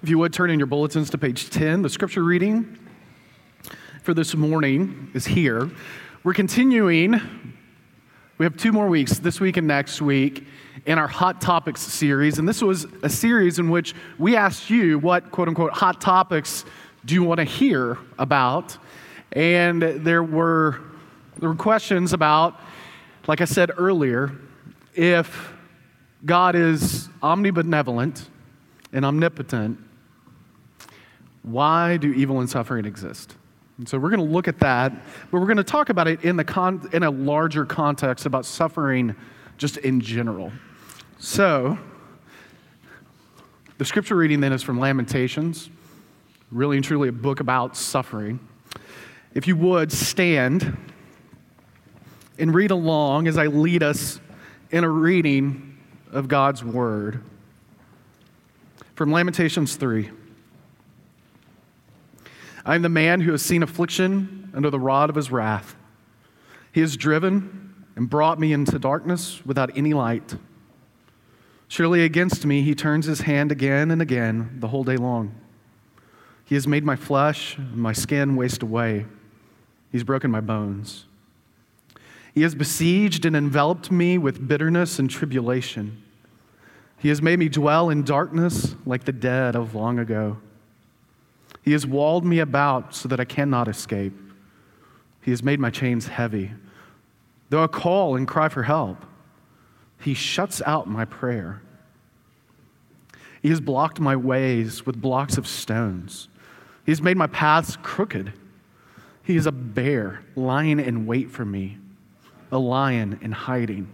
If 0.00 0.08
you 0.08 0.18
would 0.18 0.32
turn 0.32 0.50
in 0.50 0.60
your 0.60 0.66
bulletins 0.66 1.10
to 1.10 1.18
page 1.18 1.50
10, 1.50 1.82
the 1.82 1.88
scripture 1.88 2.22
reading 2.22 2.78
for 4.04 4.14
this 4.14 4.36
morning 4.36 5.10
is 5.12 5.26
here. 5.26 5.68
We're 6.22 6.34
continuing, 6.34 7.20
we 8.38 8.46
have 8.46 8.56
two 8.56 8.70
more 8.70 8.86
weeks, 8.86 9.18
this 9.18 9.40
week 9.40 9.56
and 9.56 9.66
next 9.66 10.00
week, 10.00 10.46
in 10.86 11.00
our 11.00 11.08
Hot 11.08 11.40
Topics 11.40 11.80
series. 11.80 12.38
And 12.38 12.48
this 12.48 12.62
was 12.62 12.86
a 13.02 13.08
series 13.08 13.58
in 13.58 13.70
which 13.70 13.92
we 14.18 14.36
asked 14.36 14.70
you 14.70 15.00
what, 15.00 15.32
quote 15.32 15.48
unquote, 15.48 15.72
hot 15.72 16.00
topics 16.00 16.64
do 17.04 17.14
you 17.14 17.24
want 17.24 17.38
to 17.38 17.44
hear 17.44 17.98
about? 18.20 18.78
And 19.32 19.82
there 19.82 20.22
were, 20.22 20.78
there 21.38 21.48
were 21.48 21.56
questions 21.56 22.12
about, 22.12 22.60
like 23.26 23.40
I 23.40 23.46
said 23.46 23.72
earlier, 23.76 24.30
if 24.94 25.52
God 26.24 26.54
is 26.54 27.08
omnibenevolent 27.20 28.28
and 28.92 29.04
omnipotent, 29.04 29.86
why 31.52 31.96
do 31.96 32.12
evil 32.12 32.40
and 32.40 32.48
suffering 32.48 32.84
exist? 32.84 33.34
And 33.78 33.88
so 33.88 33.98
we're 33.98 34.10
going 34.10 34.26
to 34.26 34.32
look 34.32 34.48
at 34.48 34.58
that, 34.58 34.92
but 35.30 35.38
we're 35.40 35.46
going 35.46 35.56
to 35.58 35.64
talk 35.64 35.88
about 35.88 36.08
it 36.08 36.24
in, 36.24 36.36
the 36.36 36.44
con- 36.44 36.88
in 36.92 37.04
a 37.04 37.10
larger 37.10 37.64
context 37.64 38.26
about 38.26 38.44
suffering 38.44 39.14
just 39.56 39.76
in 39.78 40.00
general. 40.00 40.52
So, 41.18 41.78
the 43.78 43.84
scripture 43.84 44.16
reading 44.16 44.40
then 44.40 44.52
is 44.52 44.62
from 44.62 44.80
Lamentations, 44.80 45.70
really 46.50 46.76
and 46.76 46.84
truly 46.84 47.08
a 47.08 47.12
book 47.12 47.40
about 47.40 47.76
suffering. 47.76 48.40
If 49.34 49.46
you 49.46 49.56
would 49.56 49.92
stand 49.92 50.76
and 52.38 52.54
read 52.54 52.70
along 52.70 53.28
as 53.28 53.36
I 53.38 53.46
lead 53.46 53.82
us 53.82 54.20
in 54.70 54.84
a 54.84 54.88
reading 54.88 55.78
of 56.10 56.28
God's 56.28 56.64
word 56.64 57.22
from 58.94 59.12
Lamentations 59.12 59.76
3. 59.76 60.10
I 62.68 62.74
am 62.74 62.82
the 62.82 62.90
man 62.90 63.22
who 63.22 63.32
has 63.32 63.40
seen 63.40 63.62
affliction 63.62 64.50
under 64.52 64.68
the 64.68 64.78
rod 64.78 65.08
of 65.08 65.16
his 65.16 65.30
wrath. 65.30 65.74
He 66.70 66.82
has 66.82 66.98
driven 66.98 67.86
and 67.96 68.10
brought 68.10 68.38
me 68.38 68.52
into 68.52 68.78
darkness 68.78 69.40
without 69.46 69.74
any 69.74 69.94
light. 69.94 70.36
Surely 71.66 72.04
against 72.04 72.44
me 72.44 72.60
he 72.60 72.74
turns 72.74 73.06
his 73.06 73.22
hand 73.22 73.50
again 73.50 73.90
and 73.90 74.02
again 74.02 74.58
the 74.60 74.68
whole 74.68 74.84
day 74.84 74.98
long. 74.98 75.34
He 76.44 76.56
has 76.56 76.68
made 76.68 76.84
my 76.84 76.94
flesh 76.94 77.56
and 77.56 77.76
my 77.76 77.94
skin 77.94 78.36
waste 78.36 78.62
away. 78.62 79.06
He's 79.90 80.04
broken 80.04 80.30
my 80.30 80.42
bones. 80.42 81.06
He 82.34 82.42
has 82.42 82.54
besieged 82.54 83.24
and 83.24 83.34
enveloped 83.34 83.90
me 83.90 84.18
with 84.18 84.46
bitterness 84.46 84.98
and 84.98 85.08
tribulation. 85.08 86.02
He 86.98 87.08
has 87.08 87.22
made 87.22 87.38
me 87.38 87.48
dwell 87.48 87.88
in 87.88 88.02
darkness 88.02 88.76
like 88.84 89.04
the 89.04 89.12
dead 89.12 89.56
of 89.56 89.74
long 89.74 89.98
ago. 89.98 90.36
He 91.62 91.72
has 91.72 91.86
walled 91.86 92.24
me 92.24 92.38
about 92.38 92.94
so 92.94 93.08
that 93.08 93.20
I 93.20 93.24
cannot 93.24 93.68
escape. 93.68 94.12
He 95.22 95.30
has 95.30 95.42
made 95.42 95.60
my 95.60 95.70
chains 95.70 96.06
heavy. 96.06 96.52
Though 97.50 97.62
I 97.62 97.66
call 97.66 98.16
and 98.16 98.26
cry 98.26 98.48
for 98.48 98.62
help, 98.62 99.04
he 100.00 100.14
shuts 100.14 100.62
out 100.64 100.88
my 100.88 101.04
prayer. 101.04 101.62
He 103.42 103.50
has 103.50 103.60
blocked 103.60 104.00
my 104.00 104.16
ways 104.16 104.86
with 104.86 105.00
blocks 105.00 105.38
of 105.38 105.46
stones. 105.46 106.28
He 106.84 106.92
has 106.92 107.02
made 107.02 107.16
my 107.16 107.26
paths 107.26 107.76
crooked. 107.82 108.32
He 109.22 109.36
is 109.36 109.46
a 109.46 109.52
bear 109.52 110.24
lying 110.36 110.80
in 110.80 111.06
wait 111.06 111.30
for 111.30 111.44
me, 111.44 111.78
a 112.50 112.58
lion 112.58 113.18
in 113.22 113.32
hiding. 113.32 113.88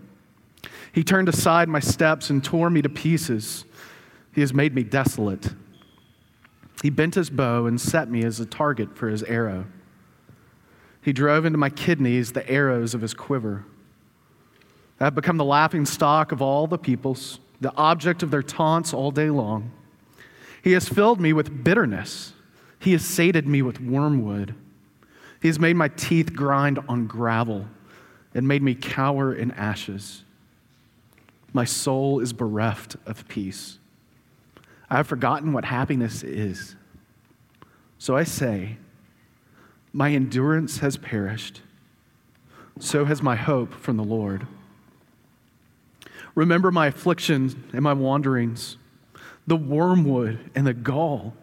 He 0.92 1.02
turned 1.02 1.28
aside 1.28 1.68
my 1.68 1.80
steps 1.80 2.30
and 2.30 2.42
tore 2.42 2.70
me 2.70 2.82
to 2.82 2.88
pieces. 2.88 3.64
He 4.32 4.40
has 4.40 4.54
made 4.54 4.74
me 4.74 4.84
desolate. 4.84 5.52
He 6.84 6.90
bent 6.90 7.14
his 7.14 7.30
bow 7.30 7.64
and 7.64 7.80
set 7.80 8.10
me 8.10 8.24
as 8.24 8.40
a 8.40 8.44
target 8.44 8.94
for 8.94 9.08
his 9.08 9.22
arrow. 9.22 9.64
He 11.00 11.14
drove 11.14 11.46
into 11.46 11.56
my 11.56 11.70
kidneys 11.70 12.32
the 12.32 12.46
arrows 12.46 12.92
of 12.92 13.00
his 13.00 13.14
quiver. 13.14 13.64
I 15.00 15.04
have 15.04 15.14
become 15.14 15.38
the 15.38 15.46
laughing 15.46 15.86
stock 15.86 16.30
of 16.30 16.42
all 16.42 16.66
the 16.66 16.76
peoples, 16.76 17.40
the 17.58 17.74
object 17.74 18.22
of 18.22 18.30
their 18.30 18.42
taunts 18.42 18.92
all 18.92 19.10
day 19.10 19.30
long. 19.30 19.72
He 20.62 20.72
has 20.72 20.86
filled 20.86 21.22
me 21.22 21.32
with 21.32 21.64
bitterness. 21.64 22.34
He 22.78 22.92
has 22.92 23.02
sated 23.02 23.48
me 23.48 23.62
with 23.62 23.80
wormwood. 23.80 24.54
He 25.40 25.48
has 25.48 25.58
made 25.58 25.76
my 25.76 25.88
teeth 25.88 26.34
grind 26.34 26.80
on 26.86 27.06
gravel 27.06 27.66
and 28.34 28.46
made 28.46 28.62
me 28.62 28.74
cower 28.74 29.32
in 29.34 29.52
ashes. 29.52 30.22
My 31.54 31.64
soul 31.64 32.20
is 32.20 32.34
bereft 32.34 32.96
of 33.06 33.26
peace. 33.26 33.78
I 34.94 34.98
have 34.98 35.08
forgotten 35.08 35.52
what 35.52 35.64
happiness 35.64 36.22
is. 36.22 36.76
So 37.98 38.16
I 38.16 38.22
say, 38.22 38.76
My 39.92 40.12
endurance 40.12 40.78
has 40.78 40.96
perished. 40.96 41.62
So 42.78 43.04
has 43.04 43.20
my 43.20 43.34
hope 43.34 43.74
from 43.74 43.96
the 43.96 44.04
Lord. 44.04 44.46
Remember 46.36 46.70
my 46.70 46.86
afflictions 46.86 47.56
and 47.72 47.82
my 47.82 47.92
wanderings, 47.92 48.76
the 49.48 49.56
wormwood 49.56 50.38
and 50.54 50.64
the 50.64 50.72
gall. 50.72 51.34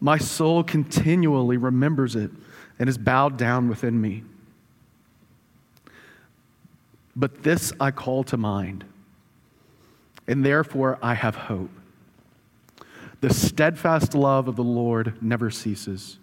My 0.00 0.16
soul 0.16 0.64
continually 0.64 1.58
remembers 1.58 2.16
it 2.16 2.30
and 2.78 2.88
is 2.88 2.96
bowed 2.96 3.36
down 3.36 3.68
within 3.68 4.00
me. 4.00 4.22
But 7.14 7.42
this 7.42 7.74
I 7.78 7.90
call 7.90 8.24
to 8.24 8.38
mind, 8.38 8.86
and 10.26 10.42
therefore 10.42 10.98
I 11.02 11.12
have 11.12 11.34
hope. 11.34 11.68
The 13.22 13.32
steadfast 13.32 14.16
love 14.16 14.48
of 14.48 14.56
the 14.56 14.64
Lord 14.64 15.14
never 15.22 15.48
ceases, 15.48 16.18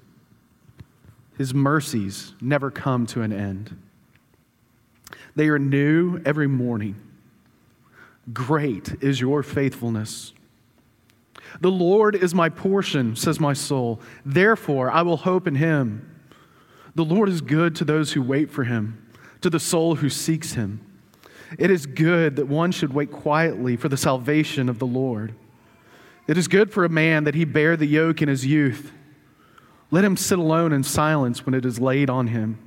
His 1.38 1.54
mercies 1.54 2.34
never 2.42 2.70
come 2.70 3.06
to 3.08 3.22
an 3.22 3.32
end. 3.32 3.82
They 5.34 5.48
are 5.48 5.58
new 5.58 6.22
every 6.26 6.48
morning. 6.48 6.98
Great 8.34 9.02
is 9.02 9.22
your 9.22 9.44
faithfulness. 9.44 10.34
The 11.62 11.72
Lord 11.72 12.16
is 12.16 12.36
my 12.36 12.50
portion, 12.50 13.16
says 13.16 13.40
my 13.40 13.54
soul. 13.54 14.02
Therefore, 14.26 14.92
I 14.92 15.02
will 15.02 15.18
hope 15.18 15.48
in 15.48 15.56
him. 15.56 16.06
The 16.96 17.06
Lord 17.06 17.30
is 17.30 17.40
good 17.40 17.78
to 17.78 17.86
those 17.86 18.12
who 18.12 18.22
wait 18.22 18.52
for 18.52 18.66
him, 18.66 19.10
to 19.40 19.50
the 19.50 19.60
soul 19.60 19.96
who 19.96 20.10
seeks 20.10 20.54
him. 20.54 20.82
It 21.58 21.72
is 21.72 21.86
good 21.86 22.36
that 22.36 22.48
one 22.48 22.74
should 22.74 22.94
wait 22.94 23.10
quietly 23.10 23.78
for 23.78 23.88
the 23.88 23.98
salvation 23.98 24.68
of 24.68 24.80
the 24.80 24.86
Lord. 24.86 25.34
It 26.30 26.38
is 26.38 26.48
good 26.48 26.72
for 26.72 26.86
a 26.86 26.90
man 26.90 27.24
that 27.24 27.34
he 27.34 27.44
bear 27.44 27.76
the 27.76 27.88
yoke 27.88 28.22
in 28.22 28.30
his 28.30 28.46
youth. 28.46 28.92
Let 29.90 30.06
him 30.06 30.16
sit 30.16 30.38
alone 30.38 30.72
in 30.74 30.84
silence 30.84 31.44
when 31.44 31.56
it 31.56 31.66
is 31.66 31.80
laid 31.80 32.08
on 32.08 32.28
him. 32.28 32.60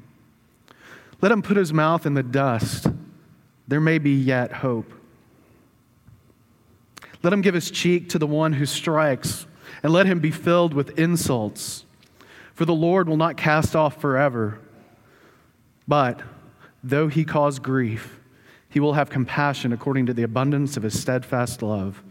Let 1.20 1.30
him 1.30 1.42
put 1.42 1.56
his 1.56 1.72
mouth 1.72 2.04
in 2.04 2.14
the 2.14 2.24
dust. 2.24 2.88
There 3.68 3.80
may 3.80 3.98
be 3.98 4.14
yet 4.14 4.50
hope. 4.52 4.92
Let 7.22 7.32
him 7.32 7.40
give 7.40 7.54
his 7.54 7.70
cheek 7.70 8.08
to 8.08 8.18
the 8.18 8.26
one 8.26 8.54
who 8.54 8.66
strikes, 8.66 9.46
and 9.84 9.92
let 9.92 10.06
him 10.06 10.18
be 10.18 10.32
filled 10.32 10.74
with 10.74 10.98
insults. 10.98 11.84
For 12.54 12.64
the 12.64 12.74
Lord 12.74 13.08
will 13.08 13.16
not 13.16 13.36
cast 13.36 13.76
off 13.76 14.00
forever. 14.00 14.58
But 15.86 16.20
though 16.82 17.06
he 17.06 17.24
cause 17.24 17.60
grief, 17.60 18.18
he 18.68 18.80
will 18.80 18.94
have 18.94 19.08
compassion 19.08 19.72
according 19.72 20.06
to 20.06 20.14
the 20.14 20.24
abundance 20.24 20.76
of 20.76 20.82
his 20.82 21.00
steadfast 21.00 21.62
love 21.62 22.02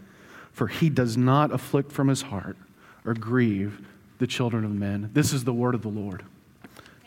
for 0.52 0.68
he 0.68 0.90
does 0.90 1.18
not 1.18 1.52
afflict 1.52 1.92
from 1.92 2.08
his 2.08 2.24
heart 2.24 2.58
or 3.06 3.14
grieve 3.14 3.86
the 4.20 4.28
children 4.28 4.64
of 4.64 4.72
men. 4.72 5.10
This 5.14 5.34
is 5.34 5.44
the 5.44 5.54
word 5.54 5.76
of 5.76 5.82
the 5.82 5.90
Lord. 5.90 6.24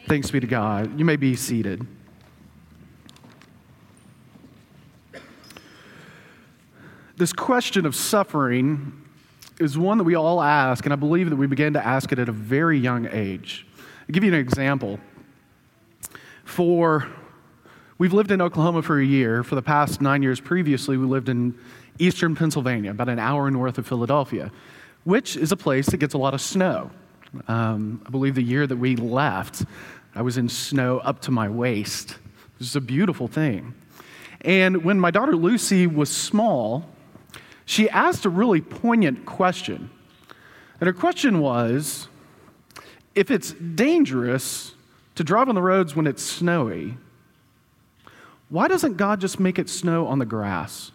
Thanks 0.07 0.31
be 0.31 0.41
to 0.41 0.47
God. 0.47 0.99
You 0.99 1.05
may 1.05 1.17
be 1.17 1.37
seated. 1.37 1.87
This 7.17 7.33
question 7.33 7.87
of 7.87 7.95
suffering 7.95 8.93
is 9.61 9.79
one 9.79 9.99
that 9.99 10.05
we 10.05 10.17
all 10.17 10.43
ask, 10.43 10.85
and 10.85 10.93
I 10.93 10.97
believe 10.97 11.31
that 11.31 11.37
we 11.37 11.47
began 11.47 11.73
to 11.75 11.87
ask 11.87 12.11
it 12.11 12.19
at 12.19 12.29
a 12.29 12.33
very 12.33 12.79
young 12.79 13.07
age. 13.13 13.67
I'll 13.79 14.13
give 14.13 14.25
you 14.25 14.35
an 14.35 14.39
example. 14.39 14.99
For 16.45 17.07
we've 17.99 18.13
lived 18.13 18.33
in 18.33 18.41
Oklahoma 18.41 18.83
for 18.83 18.99
a 18.99 19.05
year. 19.05 19.45
For 19.45 19.55
the 19.55 19.63
past 19.63 20.01
nine 20.01 20.23
years 20.23 20.41
previously, 20.41 20.97
we 20.97 21.07
lived 21.07 21.29
in 21.29 21.57
eastern 21.99 22.35
Pennsylvania, 22.35 22.91
about 22.91 23.09
an 23.09 23.19
hour 23.19 23.51
north 23.51 23.79
of 23.79 23.87
Philadelphia, 23.87 24.51
which 25.05 25.37
is 25.37 25.53
a 25.53 25.57
place 25.57 25.87
that 25.87 25.99
gets 25.99 26.15
a 26.15 26.19
lot 26.19 26.35
of 26.35 26.41
snow. 26.41 26.91
Um, 27.49 28.03
I 28.07 28.11
believe 28.11 28.35
the 28.35 28.43
year 28.43 28.67
that 28.67 28.77
we 28.77 28.97
left, 28.97 29.65
I 30.15 30.23
was 30.23 30.37
in 30.37 30.49
snow 30.49 30.99
up 30.99 31.21
to 31.23 31.31
my 31.31 31.49
waist. 31.49 32.11
It 32.11 32.59
was 32.59 32.77
a 32.77 32.81
beautiful 32.81 33.29
thing. 33.29 33.75
And 34.41 34.85
when 34.85 35.01
my 35.01 35.11
daughter 35.11 35.35
Lucy 35.35 35.87
was 35.87 36.11
small, 36.11 36.85
she 37.65 37.89
asked 37.89 38.25
a 38.25 38.31
really 38.31 38.61
poignant 38.61 39.27
question. 39.27 39.91
And 40.81 40.87
her 40.87 40.93
question 40.93 41.41
was 41.41 42.09
if 43.15 43.31
it's 43.31 43.53
dangerous 43.53 44.75
to 45.15 45.25
drive 45.25 45.49
on 45.49 45.55
the 45.55 45.63
roads 45.63 45.97
when 45.97 46.07
it's 46.07 46.23
snowy, 46.23 46.97
why 48.49 48.69
doesn't 48.69 48.97
God 48.97 49.21
just 49.21 49.41
make 49.41 49.59
it 49.59 49.69
snow 49.69 50.07
on 50.07 50.19
the 50.19 50.27
grass? 50.27 50.93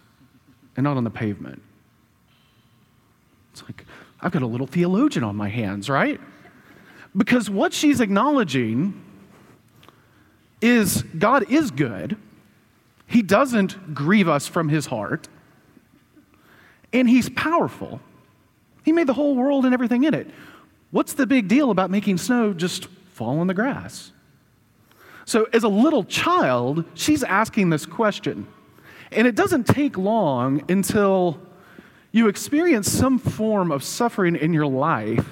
And 0.79 0.85
not 0.85 0.95
on 0.95 1.03
the 1.03 1.09
pavement. 1.09 1.61
It's 3.51 3.61
like, 3.63 3.85
I've 4.21 4.31
got 4.31 4.43
a 4.43 4.47
little 4.47 4.65
theologian 4.65 5.25
on 5.25 5.35
my 5.35 5.49
hands, 5.49 5.89
right? 5.89 6.21
Because 7.17 7.49
what 7.49 7.73
she's 7.73 7.99
acknowledging 7.99 9.03
is 10.61 11.03
God 11.03 11.51
is 11.51 11.69
good. 11.69 12.15
He 13.07 13.21
doesn't 13.21 13.93
grieve 13.93 14.29
us 14.29 14.47
from 14.47 14.69
his 14.69 14.85
heart. 14.85 15.27
And 16.93 17.09
he's 17.09 17.27
powerful. 17.27 17.99
He 18.85 18.93
made 18.93 19.07
the 19.07 19.13
whole 19.13 19.35
world 19.35 19.65
and 19.65 19.73
everything 19.73 20.05
in 20.05 20.13
it. 20.13 20.31
What's 20.91 21.11
the 21.11 21.27
big 21.27 21.49
deal 21.49 21.71
about 21.71 21.91
making 21.91 22.19
snow 22.19 22.53
just 22.53 22.85
fall 23.11 23.39
on 23.39 23.47
the 23.47 23.53
grass? 23.53 24.13
So, 25.25 25.43
as 25.51 25.63
a 25.63 25.67
little 25.67 26.05
child, 26.05 26.85
she's 26.93 27.21
asking 27.21 27.69
this 27.69 27.85
question. 27.85 28.47
And 29.11 29.25
it 29.25 29.35
doesn't 29.35 29.65
take 29.65 29.97
long 29.97 30.63
until 30.69 31.39
you 32.11 32.27
experience 32.27 32.91
some 32.91 33.19
form 33.19 33.71
of 33.71 33.83
suffering 33.83 34.35
in 34.35 34.53
your 34.53 34.67
life 34.67 35.27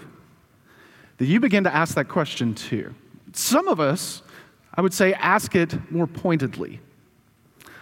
that 1.17 1.25
you 1.25 1.39
begin 1.39 1.63
to 1.63 1.73
ask 1.73 1.95
that 1.95 2.07
question 2.07 2.53
too. 2.53 2.93
Some 3.33 3.67
of 3.67 3.79
us, 3.79 4.21
I 4.73 4.81
would 4.81 4.93
say, 4.93 5.13
ask 5.13 5.55
it 5.55 5.91
more 5.91 6.07
pointedly. 6.07 6.79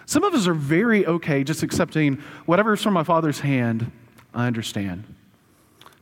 Some 0.06 0.24
of 0.24 0.34
us 0.34 0.48
are 0.48 0.54
very 0.54 1.06
okay 1.06 1.44
just 1.44 1.64
accepting 1.64 2.22
whatever's 2.46 2.82
from 2.82 2.94
my 2.94 3.04
Father's 3.04 3.40
hand, 3.40 3.92
I 4.34 4.48
understand. 4.48 5.04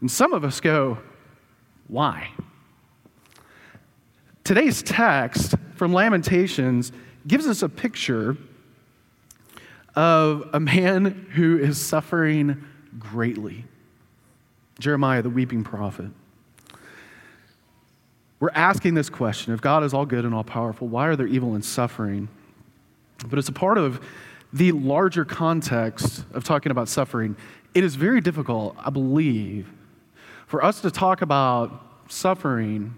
And 0.01 0.11
some 0.11 0.33
of 0.33 0.43
us 0.43 0.59
go, 0.59 0.97
why? 1.87 2.29
Today's 4.43 4.83
text 4.83 5.55
from 5.75 5.93
Lamentations 5.93 6.91
gives 7.25 7.47
us 7.47 7.63
a 7.63 7.69
picture 7.69 8.35
of 9.95 10.49
a 10.53 10.59
man 10.59 11.27
who 11.33 11.57
is 11.57 11.79
suffering 11.79 12.63
greatly. 12.97 13.65
Jeremiah, 14.79 15.21
the 15.21 15.29
weeping 15.29 15.63
prophet. 15.63 16.09
We're 18.39 18.49
asking 18.53 18.95
this 18.95 19.09
question 19.09 19.53
if 19.53 19.61
God 19.61 19.83
is 19.83 19.93
all 19.93 20.05
good 20.05 20.25
and 20.25 20.33
all 20.33 20.43
powerful, 20.43 20.87
why 20.87 21.07
are 21.07 21.15
there 21.15 21.27
evil 21.27 21.53
and 21.55 21.63
suffering? 21.63 22.27
But 23.27 23.39
it's 23.39 23.47
a 23.47 23.53
part 23.53 23.77
of 23.77 24.05
the 24.51 24.71
larger 24.71 25.25
context 25.25 26.25
of 26.33 26.43
talking 26.43 26.71
about 26.71 26.89
suffering. 26.89 27.35
It 27.73 27.83
is 27.83 27.95
very 27.95 28.21
difficult, 28.21 28.75
I 28.77 28.89
believe, 28.89 29.71
for 30.45 30.63
us 30.63 30.81
to 30.81 30.91
talk 30.91 31.21
about 31.21 31.85
suffering 32.09 32.93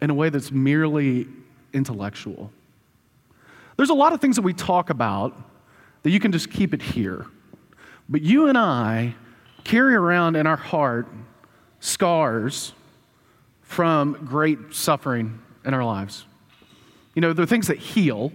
in 0.00 0.10
a 0.10 0.14
way 0.14 0.30
that's 0.30 0.50
merely 0.50 1.28
intellectual. 1.72 2.50
There's 3.76 3.90
a 3.90 3.94
lot 3.94 4.12
of 4.12 4.20
things 4.20 4.36
that 4.36 4.42
we 4.42 4.54
talk 4.54 4.90
about 4.90 5.36
that 6.06 6.12
you 6.12 6.20
can 6.20 6.30
just 6.30 6.52
keep 6.52 6.72
it 6.72 6.80
here. 6.80 7.26
But 8.08 8.22
you 8.22 8.46
and 8.46 8.56
I 8.56 9.16
carry 9.64 9.96
around 9.96 10.36
in 10.36 10.46
our 10.46 10.56
heart 10.56 11.08
scars 11.80 12.72
from 13.62 14.12
great 14.24 14.72
suffering 14.72 15.40
in 15.64 15.74
our 15.74 15.84
lives. 15.84 16.24
You 17.16 17.22
know, 17.22 17.32
there 17.32 17.42
are 17.42 17.46
things 17.46 17.66
that 17.66 17.78
heal, 17.78 18.30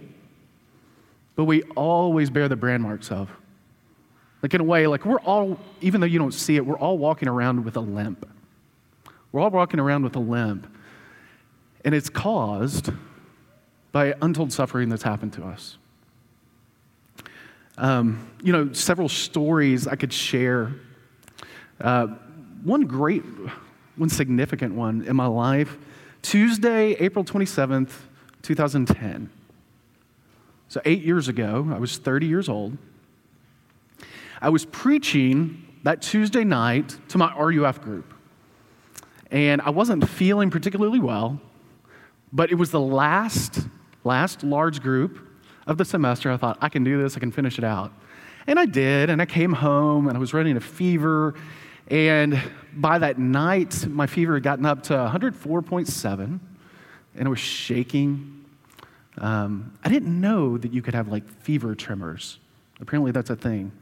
but 1.34 1.44
we 1.44 1.62
always 1.74 2.28
bear 2.28 2.46
the 2.46 2.56
brand 2.56 2.82
marks 2.82 3.10
of. 3.10 3.30
Like, 4.42 4.52
in 4.52 4.60
a 4.60 4.64
way, 4.64 4.86
like 4.86 5.06
we're 5.06 5.20
all, 5.20 5.58
even 5.80 6.02
though 6.02 6.06
you 6.06 6.18
don't 6.18 6.34
see 6.34 6.56
it, 6.56 6.66
we're 6.66 6.78
all 6.78 6.98
walking 6.98 7.26
around 7.26 7.64
with 7.64 7.78
a 7.78 7.80
limp. 7.80 8.28
We're 9.32 9.40
all 9.40 9.48
walking 9.48 9.80
around 9.80 10.02
with 10.02 10.14
a 10.14 10.20
limp. 10.20 10.66
And 11.86 11.94
it's 11.94 12.10
caused 12.10 12.90
by 13.92 14.14
untold 14.20 14.52
suffering 14.52 14.90
that's 14.90 15.04
happened 15.04 15.32
to 15.32 15.44
us. 15.46 15.78
Um, 17.78 18.28
you 18.42 18.52
know, 18.52 18.72
several 18.72 19.08
stories 19.08 19.86
I 19.86 19.96
could 19.96 20.12
share. 20.12 20.72
Uh, 21.80 22.08
one 22.64 22.82
great, 22.82 23.24
one 23.96 24.08
significant 24.08 24.74
one 24.74 25.02
in 25.02 25.16
my 25.16 25.26
life 25.26 25.78
Tuesday, 26.22 26.92
April 27.00 27.24
27th, 27.24 27.90
2010. 28.42 29.28
So, 30.68 30.80
eight 30.84 31.02
years 31.02 31.28
ago, 31.28 31.68
I 31.74 31.78
was 31.78 31.98
30 31.98 32.26
years 32.26 32.48
old. 32.48 32.78
I 34.40 34.48
was 34.48 34.64
preaching 34.64 35.66
that 35.82 36.00
Tuesday 36.00 36.44
night 36.44 36.96
to 37.08 37.18
my 37.18 37.34
RUF 37.36 37.80
group. 37.82 38.14
And 39.30 39.60
I 39.62 39.70
wasn't 39.70 40.08
feeling 40.08 40.50
particularly 40.50 41.00
well, 41.00 41.40
but 42.32 42.50
it 42.50 42.54
was 42.54 42.70
the 42.70 42.80
last, 42.80 43.66
last 44.04 44.44
large 44.44 44.80
group 44.80 45.18
of 45.66 45.78
the 45.78 45.84
semester, 45.84 46.30
I 46.30 46.36
thought, 46.36 46.58
I 46.60 46.68
can 46.68 46.84
do 46.84 47.00
this, 47.00 47.16
I 47.16 47.20
can 47.20 47.32
finish 47.32 47.58
it 47.58 47.64
out. 47.64 47.92
And 48.46 48.58
I 48.58 48.66
did, 48.66 49.10
and 49.10 49.22
I 49.22 49.26
came 49.26 49.52
home, 49.52 50.08
and 50.08 50.16
I 50.16 50.20
was 50.20 50.34
running 50.34 50.56
a 50.56 50.60
fever. 50.60 51.34
And 51.88 52.40
by 52.74 52.98
that 52.98 53.18
night, 53.18 53.86
my 53.86 54.06
fever 54.06 54.34
had 54.34 54.42
gotten 54.42 54.66
up 54.66 54.82
to 54.84 54.94
104.7, 54.94 56.40
and 57.14 57.26
I 57.26 57.28
was 57.28 57.38
shaking. 57.38 58.44
Um, 59.18 59.76
I 59.84 59.88
didn't 59.88 60.20
know 60.20 60.58
that 60.58 60.72
you 60.72 60.82
could 60.82 60.94
have 60.94 61.08
like 61.08 61.28
fever 61.42 61.74
tremors. 61.74 62.38
Apparently, 62.80 63.12
that's 63.12 63.30
a 63.30 63.36
thing. 63.36 63.72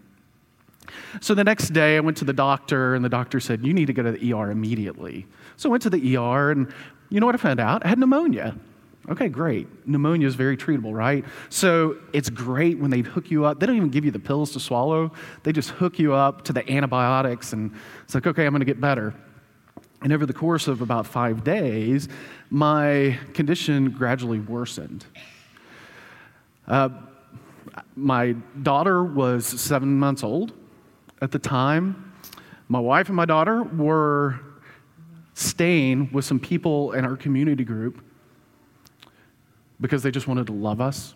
So 1.20 1.34
the 1.34 1.44
next 1.44 1.68
day, 1.68 1.96
I 1.96 2.00
went 2.00 2.16
to 2.18 2.24
the 2.24 2.32
doctor, 2.32 2.94
and 2.94 3.04
the 3.04 3.08
doctor 3.08 3.40
said, 3.40 3.64
You 3.64 3.72
need 3.72 3.86
to 3.86 3.92
go 3.92 4.02
to 4.02 4.12
the 4.12 4.32
ER 4.32 4.50
immediately. 4.50 5.26
So 5.56 5.68
I 5.68 5.70
went 5.70 5.82
to 5.84 5.90
the 5.90 6.16
ER, 6.16 6.50
and 6.50 6.72
you 7.08 7.20
know 7.20 7.26
what 7.26 7.34
I 7.34 7.38
found 7.38 7.60
out? 7.60 7.84
I 7.84 7.88
had 7.88 7.98
pneumonia. 7.98 8.56
Okay, 9.08 9.28
great. 9.28 9.66
Pneumonia 9.88 10.26
is 10.26 10.34
very 10.34 10.56
treatable, 10.56 10.92
right? 10.92 11.24
So 11.48 11.96
it's 12.12 12.28
great 12.28 12.78
when 12.78 12.90
they 12.90 13.00
hook 13.00 13.30
you 13.30 13.44
up. 13.44 13.58
They 13.58 13.66
don't 13.66 13.76
even 13.76 13.88
give 13.88 14.04
you 14.04 14.10
the 14.10 14.18
pills 14.18 14.52
to 14.52 14.60
swallow, 14.60 15.12
they 15.42 15.52
just 15.52 15.70
hook 15.70 15.98
you 15.98 16.12
up 16.12 16.42
to 16.44 16.52
the 16.52 16.70
antibiotics, 16.70 17.52
and 17.52 17.72
it's 18.04 18.14
like, 18.14 18.26
okay, 18.26 18.44
I'm 18.44 18.52
going 18.52 18.60
to 18.60 18.66
get 18.66 18.80
better. 18.80 19.14
And 20.02 20.12
over 20.12 20.26
the 20.26 20.32
course 20.32 20.68
of 20.68 20.80
about 20.80 21.06
five 21.06 21.44
days, 21.44 22.08
my 22.50 23.18
condition 23.34 23.90
gradually 23.90 24.40
worsened. 24.40 25.04
Uh, 26.66 26.88
my 27.96 28.32
daughter 28.62 29.04
was 29.04 29.46
seven 29.46 29.98
months 29.98 30.22
old 30.22 30.52
at 31.20 31.32
the 31.32 31.38
time. 31.38 32.12
My 32.68 32.78
wife 32.78 33.08
and 33.08 33.16
my 33.16 33.26
daughter 33.26 33.62
were 33.62 34.40
staying 35.34 36.12
with 36.12 36.24
some 36.24 36.38
people 36.38 36.92
in 36.92 37.04
our 37.04 37.16
community 37.16 37.64
group 37.64 38.02
because 39.80 40.02
they 40.02 40.10
just 40.10 40.26
wanted 40.26 40.46
to 40.46 40.52
love 40.52 40.80
us. 40.80 41.14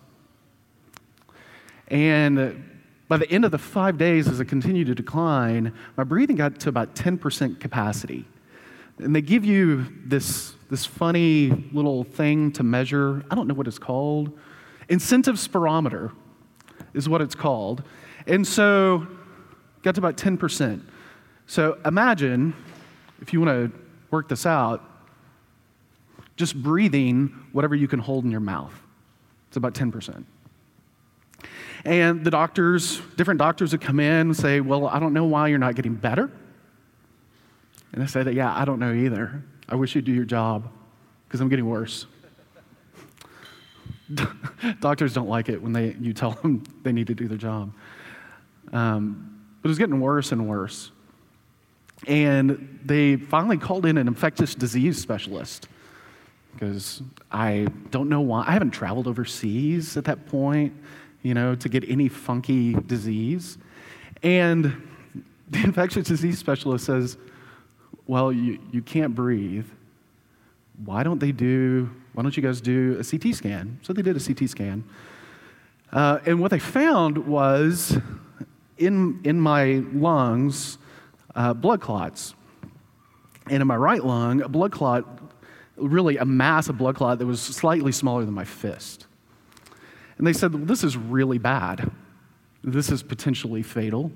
And 1.88 2.70
by 3.08 3.18
the 3.18 3.30
end 3.30 3.44
of 3.44 3.50
the 3.50 3.58
five 3.58 3.98
days, 3.98 4.26
as 4.28 4.40
it 4.40 4.46
continued 4.46 4.86
to 4.86 4.94
decline, 4.94 5.72
my 5.96 6.04
breathing 6.04 6.36
got 6.36 6.58
to 6.60 6.68
about 6.68 6.94
10% 6.94 7.60
capacity. 7.60 8.24
And 8.98 9.14
they 9.14 9.20
give 9.20 9.44
you 9.44 9.86
this, 10.04 10.54
this 10.70 10.86
funny 10.86 11.50
little 11.72 12.04
thing 12.04 12.52
to 12.52 12.62
measure. 12.62 13.24
I 13.30 13.34
don't 13.34 13.46
know 13.46 13.54
what 13.54 13.66
it's 13.66 13.78
called. 13.78 14.36
Incentive 14.88 15.36
spirometer 15.36 16.12
is 16.94 17.08
what 17.08 17.20
it's 17.20 17.34
called. 17.34 17.82
And 18.26 18.46
so, 18.46 19.06
got 19.82 19.94
to 19.96 20.00
about 20.00 20.16
10%. 20.16 20.80
So, 21.46 21.78
imagine 21.84 22.54
if 23.20 23.32
you 23.32 23.40
want 23.40 23.72
to 23.72 23.78
work 24.10 24.28
this 24.28 24.46
out, 24.46 24.82
just 26.36 26.60
breathing 26.60 27.46
whatever 27.52 27.74
you 27.74 27.88
can 27.88 28.00
hold 28.00 28.24
in 28.24 28.30
your 28.30 28.40
mouth. 28.40 28.74
It's 29.48 29.56
about 29.56 29.74
10%. 29.74 30.24
And 31.84 32.24
the 32.24 32.30
doctors, 32.30 33.00
different 33.16 33.38
doctors 33.38 33.72
would 33.72 33.80
come 33.80 34.00
in 34.00 34.28
and 34.28 34.36
say, 34.36 34.60
Well, 34.60 34.86
I 34.86 34.98
don't 34.98 35.12
know 35.12 35.26
why 35.26 35.48
you're 35.48 35.58
not 35.58 35.74
getting 35.74 35.94
better. 35.94 36.30
And 37.92 38.02
I 38.02 38.06
said, 38.06 38.32
Yeah, 38.34 38.54
I 38.54 38.64
don't 38.64 38.78
know 38.78 38.92
either. 38.92 39.42
I 39.68 39.76
wish 39.76 39.94
you'd 39.94 40.04
do 40.04 40.12
your 40.12 40.24
job 40.24 40.70
because 41.28 41.40
I'm 41.40 41.48
getting 41.48 41.68
worse. 41.68 42.06
doctors 44.80 45.12
don't 45.12 45.28
like 45.28 45.48
it 45.48 45.60
when 45.62 45.72
they, 45.72 45.96
you 46.00 46.12
tell 46.12 46.32
them 46.32 46.64
they 46.82 46.92
need 46.92 47.06
to 47.08 47.14
do 47.14 47.28
their 47.28 47.38
job. 47.38 47.72
Um, 48.72 49.42
but 49.62 49.68
it 49.68 49.70
was 49.70 49.78
getting 49.78 50.00
worse 50.00 50.32
and 50.32 50.48
worse. 50.48 50.90
And 52.06 52.80
they 52.84 53.16
finally 53.16 53.56
called 53.56 53.86
in 53.86 53.96
an 53.98 54.08
infectious 54.08 54.54
disease 54.54 55.00
specialist 55.00 55.68
because 56.54 57.02
I 57.30 57.66
don't 57.90 58.08
know 58.08 58.20
why. 58.20 58.44
I 58.46 58.52
haven't 58.52 58.70
traveled 58.70 59.06
overseas 59.06 59.96
at 59.96 60.04
that 60.04 60.26
point, 60.26 60.72
you 61.22 61.34
know, 61.34 61.54
to 61.54 61.68
get 61.68 61.88
any 61.88 62.08
funky 62.08 62.74
disease. 62.74 63.58
And 64.22 64.64
the 65.50 65.62
infectious 65.62 66.08
disease 66.08 66.38
specialist 66.38 66.86
says, 66.86 67.18
Well, 68.06 68.32
you, 68.32 68.58
you 68.72 68.82
can't 68.82 69.14
breathe. 69.14 69.66
Why 70.84 71.02
don't 71.02 71.20
they 71.20 71.32
do, 71.32 71.90
why 72.14 72.22
don't 72.22 72.36
you 72.36 72.42
guys 72.42 72.60
do 72.60 72.98
a 72.98 73.04
CT 73.04 73.34
scan? 73.34 73.78
So 73.82 73.92
they 73.92 74.02
did 74.02 74.16
a 74.16 74.20
CT 74.20 74.48
scan. 74.48 74.84
Uh, 75.92 76.18
and 76.26 76.40
what 76.40 76.50
they 76.50 76.58
found 76.58 77.18
was 77.18 77.96
in, 78.78 79.20
in 79.22 79.40
my 79.40 79.84
lungs, 79.92 80.78
uh, 81.36 81.54
blood 81.54 81.80
clots. 81.80 82.34
And 83.46 83.60
in 83.60 83.66
my 83.68 83.76
right 83.76 84.02
lung, 84.02 84.40
a 84.42 84.48
blood 84.48 84.72
clot 84.72 85.06
really 85.76 86.16
a 86.16 86.24
massive 86.24 86.78
blood 86.78 86.96
clot 86.96 87.18
that 87.18 87.26
was 87.26 87.40
slightly 87.40 87.92
smaller 87.92 88.24
than 88.24 88.34
my 88.34 88.44
fist. 88.44 89.06
And 90.18 90.26
they 90.26 90.32
said, 90.32 90.54
well, 90.54 90.64
This 90.64 90.84
is 90.84 90.96
really 90.96 91.38
bad. 91.38 91.90
This 92.62 92.90
is 92.90 93.02
potentially 93.02 93.62
fatal. 93.62 94.10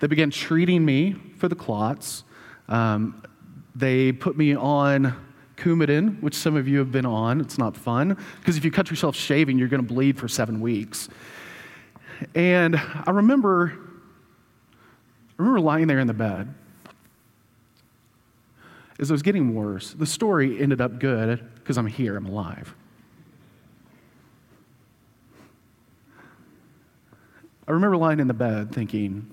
They 0.00 0.06
began 0.06 0.30
treating 0.30 0.84
me 0.84 1.16
for 1.36 1.48
the 1.48 1.56
clots. 1.56 2.22
Um, 2.68 3.22
they 3.74 4.12
put 4.12 4.36
me 4.36 4.54
on 4.54 5.16
Coumadin, 5.56 6.20
which 6.22 6.34
some 6.34 6.56
of 6.56 6.68
you 6.68 6.78
have 6.78 6.92
been 6.92 7.06
on. 7.06 7.40
It's 7.40 7.58
not 7.58 7.76
fun 7.76 8.16
because 8.40 8.56
if 8.56 8.64
you 8.64 8.70
cut 8.70 8.90
yourself 8.90 9.16
shaving, 9.16 9.58
you're 9.58 9.68
going 9.68 9.84
to 9.84 9.94
bleed 9.94 10.18
for 10.18 10.28
seven 10.28 10.60
weeks. 10.60 11.08
And 12.34 12.76
I 12.76 13.10
remember, 13.10 13.72
I 15.38 15.42
remember 15.42 15.60
lying 15.60 15.86
there 15.86 15.98
in 15.98 16.06
the 16.06 16.14
bed 16.14 16.54
as 18.98 19.10
it 19.10 19.12
was 19.12 19.22
getting 19.22 19.54
worse. 19.54 19.92
The 19.92 20.06
story 20.06 20.60
ended 20.60 20.80
up 20.80 20.98
good 20.98 21.46
because 21.54 21.78
I'm 21.78 21.86
here, 21.86 22.16
I'm 22.16 22.26
alive. 22.26 22.74
I 27.66 27.72
remember 27.72 27.96
lying 27.96 28.18
in 28.18 28.28
the 28.28 28.34
bed 28.34 28.72
thinking, 28.72 29.30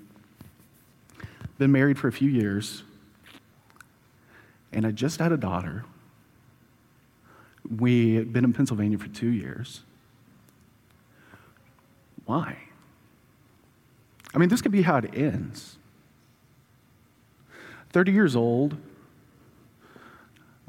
been 1.58 1.72
married 1.72 1.98
for 1.98 2.10
a 2.10 2.12
few 2.12 2.30
years, 2.30 2.84
and 4.74 4.86
I 4.86 4.92
just 4.92 5.20
had 5.20 5.32
a 5.32 5.38
daughter. 5.38 5.86
We 7.78 8.16
had 8.16 8.34
been 8.34 8.44
in 8.44 8.52
Pennsylvania 8.52 8.98
for 8.98 9.08
two 9.08 9.30
years. 9.30 9.82
Why? 12.26 12.58
I 14.34 14.38
mean, 14.38 14.50
this 14.50 14.62
could 14.62 14.74
be 14.74 14.82
how 14.82 14.98
it 14.98 15.16
ends. 15.16 15.78
30 17.94 18.12
years 18.12 18.36
old. 18.36 18.76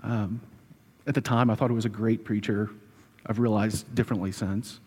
Um, 0.06 0.40
at 1.06 1.14
the 1.14 1.20
time, 1.20 1.50
I 1.50 1.56
thought 1.56 1.70
it 1.70 1.74
was 1.74 1.84
a 1.84 1.90
great 1.90 2.24
preacher. 2.24 2.70
I've 3.26 3.40
realized 3.40 3.92
differently 3.94 4.30
since. 4.30 4.78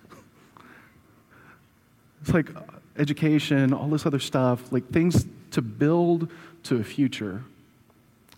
It's 2.22 2.34
like 2.34 2.50
education, 2.98 3.74
all 3.74 3.90
this 3.90 4.06
other 4.06 4.20
stuff, 4.20 4.72
like 4.72 4.90
things 4.92 5.26
to 5.52 5.62
build 5.62 6.32
to 6.64 6.78
a 6.78 6.84
future. 6.84 7.44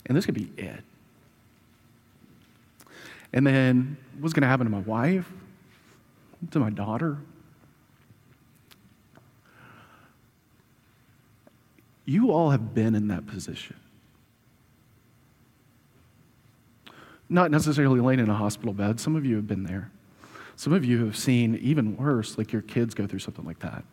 And 0.08 0.18
this 0.18 0.26
could 0.26 0.34
be 0.34 0.52
it. 0.58 0.84
And 3.32 3.46
then 3.46 3.98
what's 4.20 4.34
going 4.34 4.42
to 4.42 4.48
happen 4.48 4.66
to 4.66 4.72
my 4.72 4.80
wife, 4.80 5.32
to 6.50 6.60
my 6.60 6.72
daughter? 6.72 7.18
You 12.06 12.32
all 12.32 12.50
have 12.50 12.74
been 12.74 12.96
in 12.96 13.08
that 13.10 13.28
position. 13.28 13.76
Not 17.32 17.50
necessarily 17.50 18.02
laying 18.02 18.20
in 18.20 18.30
a 18.30 18.36
hospital 18.36 18.74
bed. 18.74 19.00
Some 19.00 19.16
of 19.16 19.26
you 19.26 19.38
have 19.38 19.48
been 19.48 19.64
there. 19.64 19.90
Some 20.58 20.74
of 20.74 20.84
you 20.84 21.06
have 21.06 21.16
seen 21.16 21.56
even 21.56 21.96
worse, 21.96 22.38
like 22.38 22.52
your 22.52 22.62
kids 22.62 22.94
go 22.94 23.08
through 23.08 23.20
something 23.20 23.46
like 23.46 23.60
that. 23.60 23.86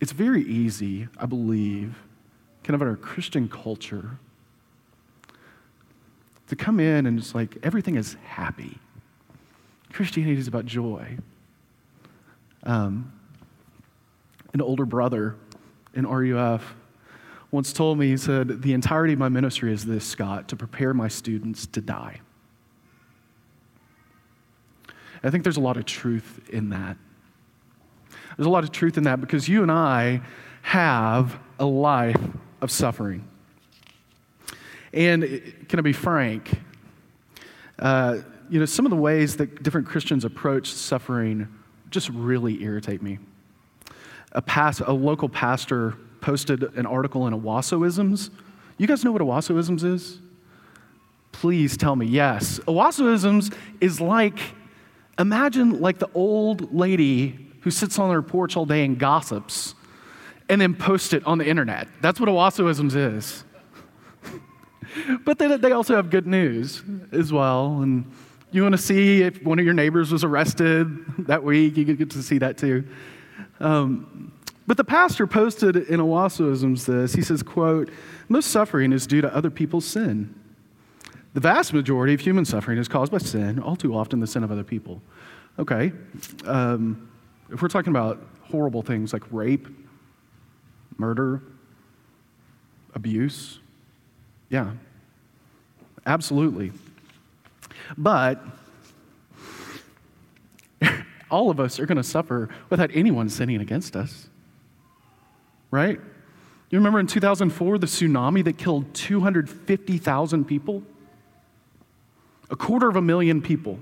It's 0.00 0.12
very 0.12 0.42
easy, 0.42 1.06
I 1.18 1.26
believe, 1.26 1.98
kind 2.64 2.74
of 2.74 2.80
in 2.80 2.88
our 2.88 2.96
Christian 2.96 3.46
culture, 3.46 4.16
to 6.48 6.56
come 6.56 6.80
in 6.80 7.04
and 7.04 7.18
it's 7.18 7.34
like 7.34 7.58
everything 7.62 7.96
is 7.96 8.16
happy. 8.24 8.78
Christianity 9.92 10.40
is 10.40 10.48
about 10.48 10.64
joy. 10.64 11.18
Um, 12.62 13.12
an 14.54 14.62
older 14.62 14.86
brother 14.86 15.36
in 15.92 16.06
RUF 16.06 16.74
once 17.50 17.72
told 17.72 17.98
me, 17.98 18.08
he 18.08 18.16
said, 18.16 18.62
The 18.62 18.72
entirety 18.72 19.14
of 19.14 19.18
my 19.18 19.28
ministry 19.28 19.72
is 19.72 19.84
this, 19.84 20.04
Scott, 20.04 20.48
to 20.48 20.56
prepare 20.56 20.94
my 20.94 21.08
students 21.08 21.66
to 21.66 21.80
die. 21.80 22.20
I 25.22 25.30
think 25.30 25.44
there's 25.44 25.56
a 25.56 25.60
lot 25.60 25.76
of 25.76 25.84
truth 25.84 26.48
in 26.50 26.70
that. 26.70 26.96
There's 28.36 28.46
a 28.46 28.50
lot 28.50 28.64
of 28.64 28.72
truth 28.72 28.96
in 28.96 29.04
that 29.04 29.20
because 29.20 29.48
you 29.48 29.62
and 29.62 29.70
I 29.70 30.22
have 30.62 31.38
a 31.58 31.64
life 31.64 32.20
of 32.60 32.70
suffering. 32.70 33.26
And 34.92 35.22
can 35.68 35.78
I 35.78 35.82
be 35.82 35.92
frank? 35.92 36.50
Uh, 37.78 38.18
you 38.48 38.58
know, 38.58 38.66
some 38.66 38.86
of 38.86 38.90
the 38.90 38.96
ways 38.96 39.36
that 39.36 39.62
different 39.62 39.86
Christians 39.86 40.24
approach 40.24 40.72
suffering 40.72 41.48
just 41.90 42.08
really 42.10 42.62
irritate 42.62 43.02
me. 43.02 43.18
A, 44.32 44.42
past, 44.42 44.80
a 44.80 44.92
local 44.92 45.28
pastor 45.28 45.96
posted 46.20 46.62
an 46.76 46.86
article 46.86 47.26
in 47.26 47.34
Owassoisms. 47.34 48.30
You 48.78 48.86
guys 48.86 49.04
know 49.04 49.12
what 49.12 49.22
Owassoisms 49.22 49.84
is? 49.84 50.20
Please 51.32 51.76
tell 51.76 51.96
me 51.96 52.06
yes. 52.06 52.58
Owassoisms 52.60 53.54
is 53.80 54.00
like, 54.00 54.38
imagine 55.18 55.80
like 55.80 55.98
the 55.98 56.10
old 56.14 56.74
lady 56.74 57.48
who 57.60 57.70
sits 57.70 57.98
on 57.98 58.08
their 58.08 58.22
porch 58.22 58.56
all 58.56 58.66
day 58.66 58.84
and 58.84 58.98
gossips 58.98 59.74
and 60.48 60.60
then 60.60 60.74
posts 60.74 61.12
it 61.12 61.24
on 61.26 61.38
the 61.38 61.46
internet. 61.46 61.88
That's 62.00 62.18
what 62.18 62.28
Owassoisms 62.28 62.96
is. 62.96 63.44
but 65.24 65.38
they, 65.38 65.56
they 65.56 65.72
also 65.72 65.94
have 65.94 66.10
good 66.10 66.26
news 66.26 66.82
as 67.12 67.32
well. 67.32 67.82
And 67.82 68.10
you 68.50 68.62
want 68.62 68.72
to 68.72 68.78
see 68.78 69.22
if 69.22 69.42
one 69.42 69.58
of 69.58 69.64
your 69.64 69.74
neighbors 69.74 70.10
was 70.10 70.24
arrested 70.24 70.88
that 71.26 71.44
week, 71.44 71.76
you 71.76 71.84
get 71.84 72.10
to 72.10 72.22
see 72.22 72.38
that 72.38 72.58
too. 72.58 72.84
Um, 73.60 74.32
but 74.70 74.76
the 74.76 74.84
pastor 74.84 75.26
posted 75.26 75.74
in 75.74 75.98
Owassoisms 75.98 76.86
this. 76.86 77.12
He 77.12 77.22
says, 77.22 77.42
quote, 77.42 77.90
most 78.28 78.52
suffering 78.52 78.92
is 78.92 79.04
due 79.04 79.20
to 79.20 79.34
other 79.34 79.50
people's 79.50 79.84
sin. 79.84 80.32
The 81.34 81.40
vast 81.40 81.72
majority 81.72 82.14
of 82.14 82.20
human 82.20 82.44
suffering 82.44 82.78
is 82.78 82.86
caused 82.86 83.10
by 83.10 83.18
sin, 83.18 83.58
all 83.58 83.74
too 83.74 83.96
often 83.96 84.20
the 84.20 84.28
sin 84.28 84.44
of 84.44 84.52
other 84.52 84.62
people. 84.62 85.02
Okay. 85.58 85.90
Um, 86.44 87.10
if 87.50 87.60
we're 87.60 87.66
talking 87.66 87.90
about 87.90 88.22
horrible 88.42 88.80
things 88.80 89.12
like 89.12 89.24
rape, 89.32 89.66
murder, 90.98 91.42
abuse, 92.94 93.58
yeah, 94.50 94.70
absolutely. 96.06 96.70
But 97.98 98.40
all 101.28 101.50
of 101.50 101.58
us 101.58 101.80
are 101.80 101.86
going 101.86 101.96
to 101.96 102.04
suffer 102.04 102.50
without 102.68 102.92
anyone 102.94 103.28
sinning 103.28 103.60
against 103.60 103.96
us. 103.96 104.28
Right? 105.70 106.00
You 106.70 106.78
remember 106.78 107.00
in 107.00 107.06
2004 107.06 107.78
the 107.78 107.86
tsunami 107.86 108.44
that 108.44 108.58
killed 108.58 108.92
250,000 108.94 110.44
people? 110.44 110.82
A 112.50 112.56
quarter 112.56 112.88
of 112.88 112.96
a 112.96 113.02
million 113.02 113.42
people. 113.42 113.78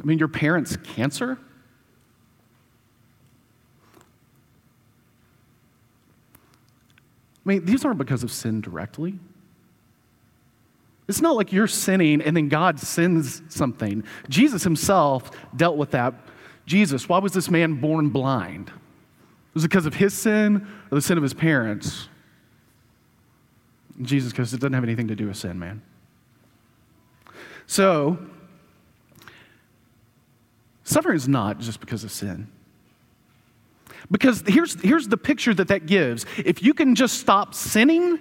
I 0.00 0.04
mean, 0.04 0.18
your 0.18 0.28
parents' 0.28 0.76
cancer? 0.76 1.38
I 7.44 7.48
mean, 7.48 7.64
these 7.64 7.84
aren't 7.84 7.98
because 7.98 8.22
of 8.22 8.30
sin 8.30 8.60
directly. 8.60 9.18
It's 11.08 11.20
not 11.20 11.34
like 11.34 11.52
you're 11.52 11.66
sinning 11.66 12.22
and 12.22 12.36
then 12.36 12.48
God 12.48 12.78
sends 12.78 13.42
something. 13.48 14.04
Jesus 14.28 14.62
himself 14.62 15.30
dealt 15.56 15.76
with 15.76 15.90
that. 15.90 16.14
Jesus, 16.66 17.08
why 17.08 17.18
was 17.18 17.32
this 17.32 17.50
man 17.50 17.80
born 17.80 18.10
blind? 18.10 18.70
Was 19.54 19.64
it 19.64 19.68
because 19.68 19.86
of 19.86 19.94
his 19.94 20.14
sin 20.14 20.66
or 20.90 20.94
the 20.94 21.02
sin 21.02 21.16
of 21.16 21.22
his 21.22 21.34
parents? 21.34 22.08
Jesus, 24.02 24.32
because 24.32 24.54
it 24.54 24.60
doesn't 24.60 24.72
have 24.72 24.84
anything 24.84 25.08
to 25.08 25.16
do 25.16 25.26
with 25.26 25.36
sin, 25.36 25.58
man. 25.58 25.82
So, 27.66 28.18
suffering 30.84 31.16
is 31.16 31.28
not 31.28 31.58
just 31.58 31.80
because 31.80 32.04
of 32.04 32.10
sin. 32.10 32.48
Because 34.10 34.42
here's, 34.46 34.80
here's 34.80 35.08
the 35.08 35.16
picture 35.16 35.54
that 35.54 35.68
that 35.68 35.86
gives. 35.86 36.26
If 36.38 36.62
you 36.62 36.74
can 36.74 36.94
just 36.94 37.18
stop 37.18 37.54
sinning, 37.54 38.18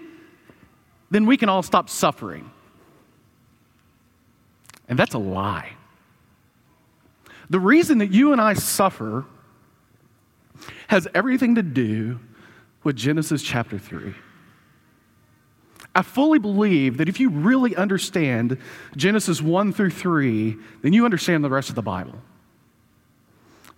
then 1.09 1.25
we 1.25 1.37
can 1.37 1.49
all 1.49 1.63
stop 1.63 1.89
suffering. 1.89 2.51
And 4.87 4.97
that's 4.97 5.13
a 5.13 5.19
lie. 5.19 5.71
The 7.49 7.59
reason 7.59 7.99
that 7.99 8.11
you 8.11 8.31
and 8.31 8.41
I 8.41 8.53
suffer 8.53 9.25
has 10.87 11.07
everything 11.13 11.55
to 11.55 11.63
do 11.63 12.19
with 12.83 12.95
Genesis 12.95 13.41
chapter 13.43 13.77
3. 13.77 14.13
I 15.95 16.01
fully 16.01 16.39
believe 16.39 16.97
that 16.97 17.09
if 17.09 17.19
you 17.19 17.29
really 17.29 17.75
understand 17.75 18.57
Genesis 18.95 19.41
1 19.41 19.73
through 19.73 19.89
3, 19.89 20.55
then 20.81 20.93
you 20.93 21.03
understand 21.03 21.43
the 21.43 21.49
rest 21.49 21.69
of 21.69 21.75
the 21.75 21.81
Bible. 21.81 22.21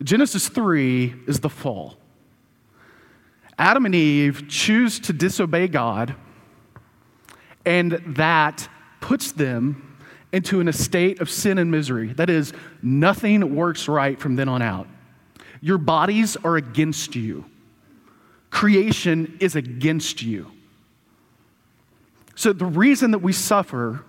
Genesis 0.04 0.50
3 0.50 1.14
is 1.28 1.40
the 1.40 1.50
fall. 1.50 1.98
Adam 3.58 3.86
and 3.86 3.96
Eve 3.96 4.48
choose 4.48 5.00
to 5.00 5.14
disobey 5.14 5.68
God, 5.68 6.16
and 7.66 8.02
that 8.08 8.68
puts 9.00 9.32
them 9.32 9.98
into 10.32 10.60
an 10.60 10.68
estate 10.68 11.22
of 11.22 11.30
sin 11.30 11.58
and 11.58 11.70
misery. 11.70 12.14
That 12.14 12.30
is, 12.30 12.54
nothing 12.82 13.56
works 13.56 13.88
right 13.88 14.20
from 14.20 14.36
then 14.36 14.50
on 14.50 14.62
out. 14.62 14.88
Your 15.62 15.78
bodies 15.78 16.36
are 16.38 16.58
against 16.58 17.16
you, 17.16 17.46
creation 18.50 19.38
is 19.40 19.56
against 19.56 20.22
you. 20.22 20.52
So, 22.36 22.54
the 22.54 22.66
reason 22.66 23.12
that 23.12 23.20
we 23.20 23.34
suffer 23.34 24.04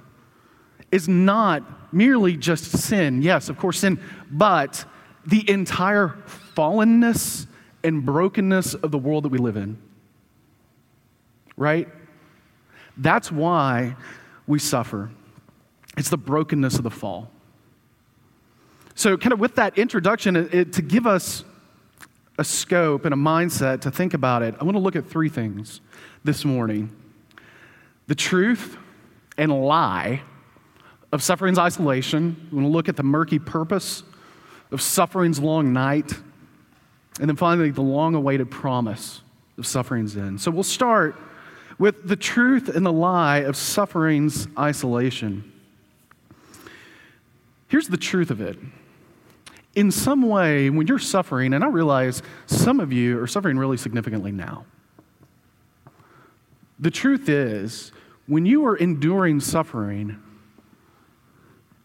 is 0.91 1.09
not 1.09 1.93
merely 1.93 2.37
just 2.37 2.79
sin. 2.79 3.23
Yes, 3.23 3.49
of 3.49 3.59
course, 3.59 3.79
sin, 3.81 4.01
but 4.31 4.85
the 5.27 5.49
entire 5.51 6.17
fallenness 6.55 7.47
and 7.85 8.05
brokenness 8.05 8.75
of 8.75 8.91
the 8.91 8.99
world 8.99 9.25
that 9.25 9.31
we 9.31 9.39
live 9.39 9.57
in. 9.57 9.77
right? 11.57 11.89
That's 12.97 13.31
why 13.33 13.97
we 14.47 14.59
suffer. 14.59 15.11
It's 15.97 16.11
the 16.11 16.19
brokenness 16.19 16.77
of 16.77 16.85
the 16.85 16.91
fall. 16.91 17.32
So, 19.03 19.17
kind 19.17 19.33
of 19.33 19.41
with 19.41 19.57
that 19.57 19.79
introduction, 19.79 20.37
it, 20.37 20.55
it, 20.55 20.73
to 20.75 20.81
give 20.81 21.09
us 21.09 21.43
a 22.39 22.45
scope 22.45 23.05
and 23.05 23.13
a 23.13 23.17
mindset 23.17 23.81
to 23.81 23.91
think 23.91 24.15
about 24.15 24.45
it, 24.45 24.55
I 24.61 24.63
want 24.63 24.77
to 24.77 24.81
look 24.81 24.95
at 24.95 25.05
three 25.05 25.29
things 25.29 25.81
this 26.23 26.45
morning 26.45 26.89
the 28.07 28.15
truth 28.15 28.77
and 29.37 29.51
lie 29.51 30.23
of 31.11 31.21
suffering's 31.21 31.59
isolation. 31.59 32.49
We 32.53 32.59
want 32.59 32.69
to 32.69 32.71
look 32.71 32.89
at 32.89 32.95
the 32.95 33.03
murky 33.03 33.41
purpose 33.41 34.05
of 34.71 34.81
suffering's 34.81 35.41
long 35.41 35.73
night. 35.73 36.13
And 37.19 37.29
then 37.29 37.35
finally, 37.35 37.73
the 37.73 37.83
long 37.83 38.15
awaited 38.15 38.53
promise 38.53 39.23
of 39.59 39.67
suffering's 39.67 40.17
end. 40.17 40.41
So 40.41 40.53
we'll 40.53 40.63
start 40.63 41.17
with 41.77 42.07
the 42.07 42.15
truth 42.15 42.69
and 42.69 42.87
the 42.87 42.93
lie 42.93 43.39
of 43.39 43.57
suffering's 43.57 44.47
isolation. 44.57 45.51
Here's 47.67 47.89
the 47.89 47.97
truth 47.97 48.31
of 48.31 48.41
it. 48.41 48.57
In 49.75 49.91
some 49.91 50.23
way, 50.23 50.69
when 50.69 50.87
you're 50.87 50.99
suffering, 50.99 51.55
and 51.55 51.65
I 51.65 51.69
realize 51.69 52.23
some 52.47 52.79
of 52.81 52.93
you 52.93 53.21
are 53.21 53.27
suffering 53.27 53.59
really 53.59 53.77
significantly 53.77 54.33
now, 54.33 54.67
the 56.79 56.91
truth 56.91 57.29
is, 57.29 57.93
when 58.27 58.45
you 58.45 58.67
are 58.67 58.77
enduring 58.77 59.41
suffering, 59.41 60.21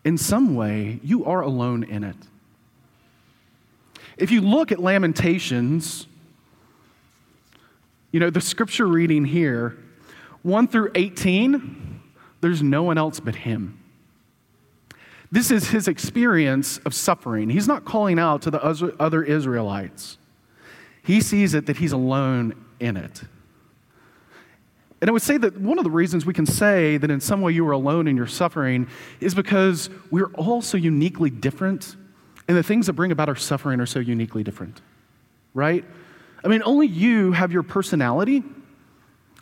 in 0.03 0.17
some 0.17 0.55
way, 0.55 0.99
you 1.03 1.25
are 1.25 1.41
alone 1.41 1.83
in 1.83 2.03
it. 2.03 2.15
If 4.17 4.31
you 4.31 4.41
look 4.41 4.71
at 4.71 4.79
Lamentations, 4.79 6.07
you 8.11 8.19
know, 8.19 8.29
the 8.29 8.41
scripture 8.41 8.87
reading 8.87 9.25
here, 9.25 9.77
1 10.43 10.67
through 10.67 10.91
18, 10.95 12.01
there's 12.41 12.63
no 12.63 12.83
one 12.83 12.97
else 12.97 13.19
but 13.19 13.35
him. 13.35 13.79
This 15.31 15.51
is 15.51 15.69
his 15.69 15.87
experience 15.87 16.77
of 16.79 16.93
suffering. 16.93 17.49
He's 17.49 17.67
not 17.67 17.83
calling 17.85 18.17
out 18.17 18.41
to 18.43 18.51
the 18.51 18.95
other 18.99 19.23
Israelites. 19.23 20.17
He 21.03 21.21
sees 21.21 21.53
it 21.53 21.65
that 21.65 21.77
he's 21.77 21.91
alone 21.91 22.55
in 22.79 22.97
it. 22.97 23.23
And 24.99 25.09
I 25.09 25.13
would 25.13 25.21
say 25.21 25.37
that 25.37 25.59
one 25.59 25.77
of 25.77 25.83
the 25.83 25.91
reasons 25.91 26.25
we 26.25 26.33
can 26.33 26.45
say 26.45 26.97
that 26.97 27.11
in 27.11 27.19
some 27.19 27.41
way 27.41 27.51
you 27.51 27.67
are 27.67 27.71
alone 27.71 28.07
in 28.07 28.17
your 28.17 28.27
suffering 28.27 28.87
is 29.19 29.35
because 29.35 29.89
we're 30.09 30.31
all 30.33 30.61
so 30.61 30.77
uniquely 30.77 31.29
different 31.29 31.95
and 32.47 32.57
the 32.57 32.63
things 32.63 32.87
that 32.87 32.93
bring 32.93 33.11
about 33.11 33.29
our 33.29 33.35
suffering 33.35 33.79
are 33.79 33.85
so 33.85 33.99
uniquely 33.99 34.43
different, 34.43 34.81
right? 35.53 35.83
I 36.43 36.47
mean, 36.47 36.61
only 36.65 36.87
you 36.87 37.33
have 37.33 37.51
your 37.51 37.63
personality 37.63 38.41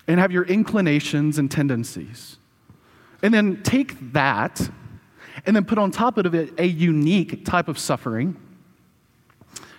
and 0.07 0.19
have 0.19 0.31
your 0.31 0.43
inclinations 0.43 1.37
and 1.37 1.49
tendencies. 1.49 2.37
And 3.21 3.33
then 3.33 3.61
take 3.63 4.13
that 4.13 4.69
and 5.45 5.55
then 5.55 5.65
put 5.65 5.77
on 5.77 5.91
top 5.91 6.17
of 6.17 6.33
it 6.33 6.53
a 6.59 6.65
unique 6.65 7.45
type 7.45 7.67
of 7.67 7.77
suffering, 7.77 8.35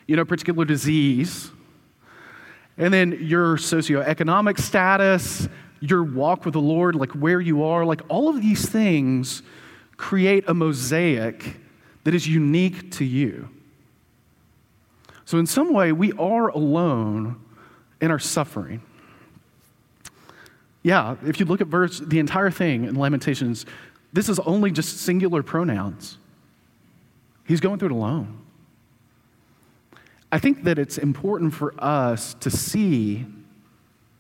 you 0.07 0.17
know, 0.17 0.25
particular 0.25 0.65
disease, 0.65 1.51
and 2.79 2.93
then 2.93 3.19
your 3.21 3.57
socioeconomic 3.57 4.59
status, 4.59 5.49
your 5.81 6.03
walk 6.03 6.45
with 6.45 6.55
the 6.55 6.61
Lord, 6.61 6.95
like 6.95 7.13
where 7.13 7.41
you 7.41 7.65
are, 7.65 7.85
like 7.85 8.03
all 8.09 8.29
of 8.29 8.41
these 8.41 8.69
things 8.69 9.43
create 9.97 10.45
a 10.49 10.55
mosaic 10.55 11.57
that 12.05 12.15
is 12.15 12.27
unique 12.27 12.91
to 12.93 13.05
you. 13.05 13.49
So, 15.25 15.39
in 15.39 15.47
some 15.47 15.73
way, 15.73 15.91
we 15.91 16.13
are 16.13 16.49
alone 16.49 17.41
in 18.01 18.11
our 18.11 18.19
suffering. 18.19 18.81
Yeah, 20.85 21.17
if 21.27 21.41
you 21.41 21.47
look 21.47 21.61
at 21.61 21.67
verse, 21.67 21.99
the 21.99 22.21
entire 22.21 22.51
thing 22.51 22.85
in 22.85 22.95
Lamentations, 22.95 23.67
this 24.13 24.29
is 24.29 24.39
only 24.41 24.71
just 24.71 24.99
singular 24.99 25.43
pronouns. 25.43 26.19
He's 27.47 27.61
going 27.61 27.79
through 27.79 27.91
it 27.91 27.93
alone. 27.93 28.41
I 30.33 30.39
think 30.39 30.65
that 30.65 30.79
it's 30.79 30.99
important 30.99 31.55
for 31.55 31.75
us 31.79 32.35
to 32.35 32.51
see 32.51 33.25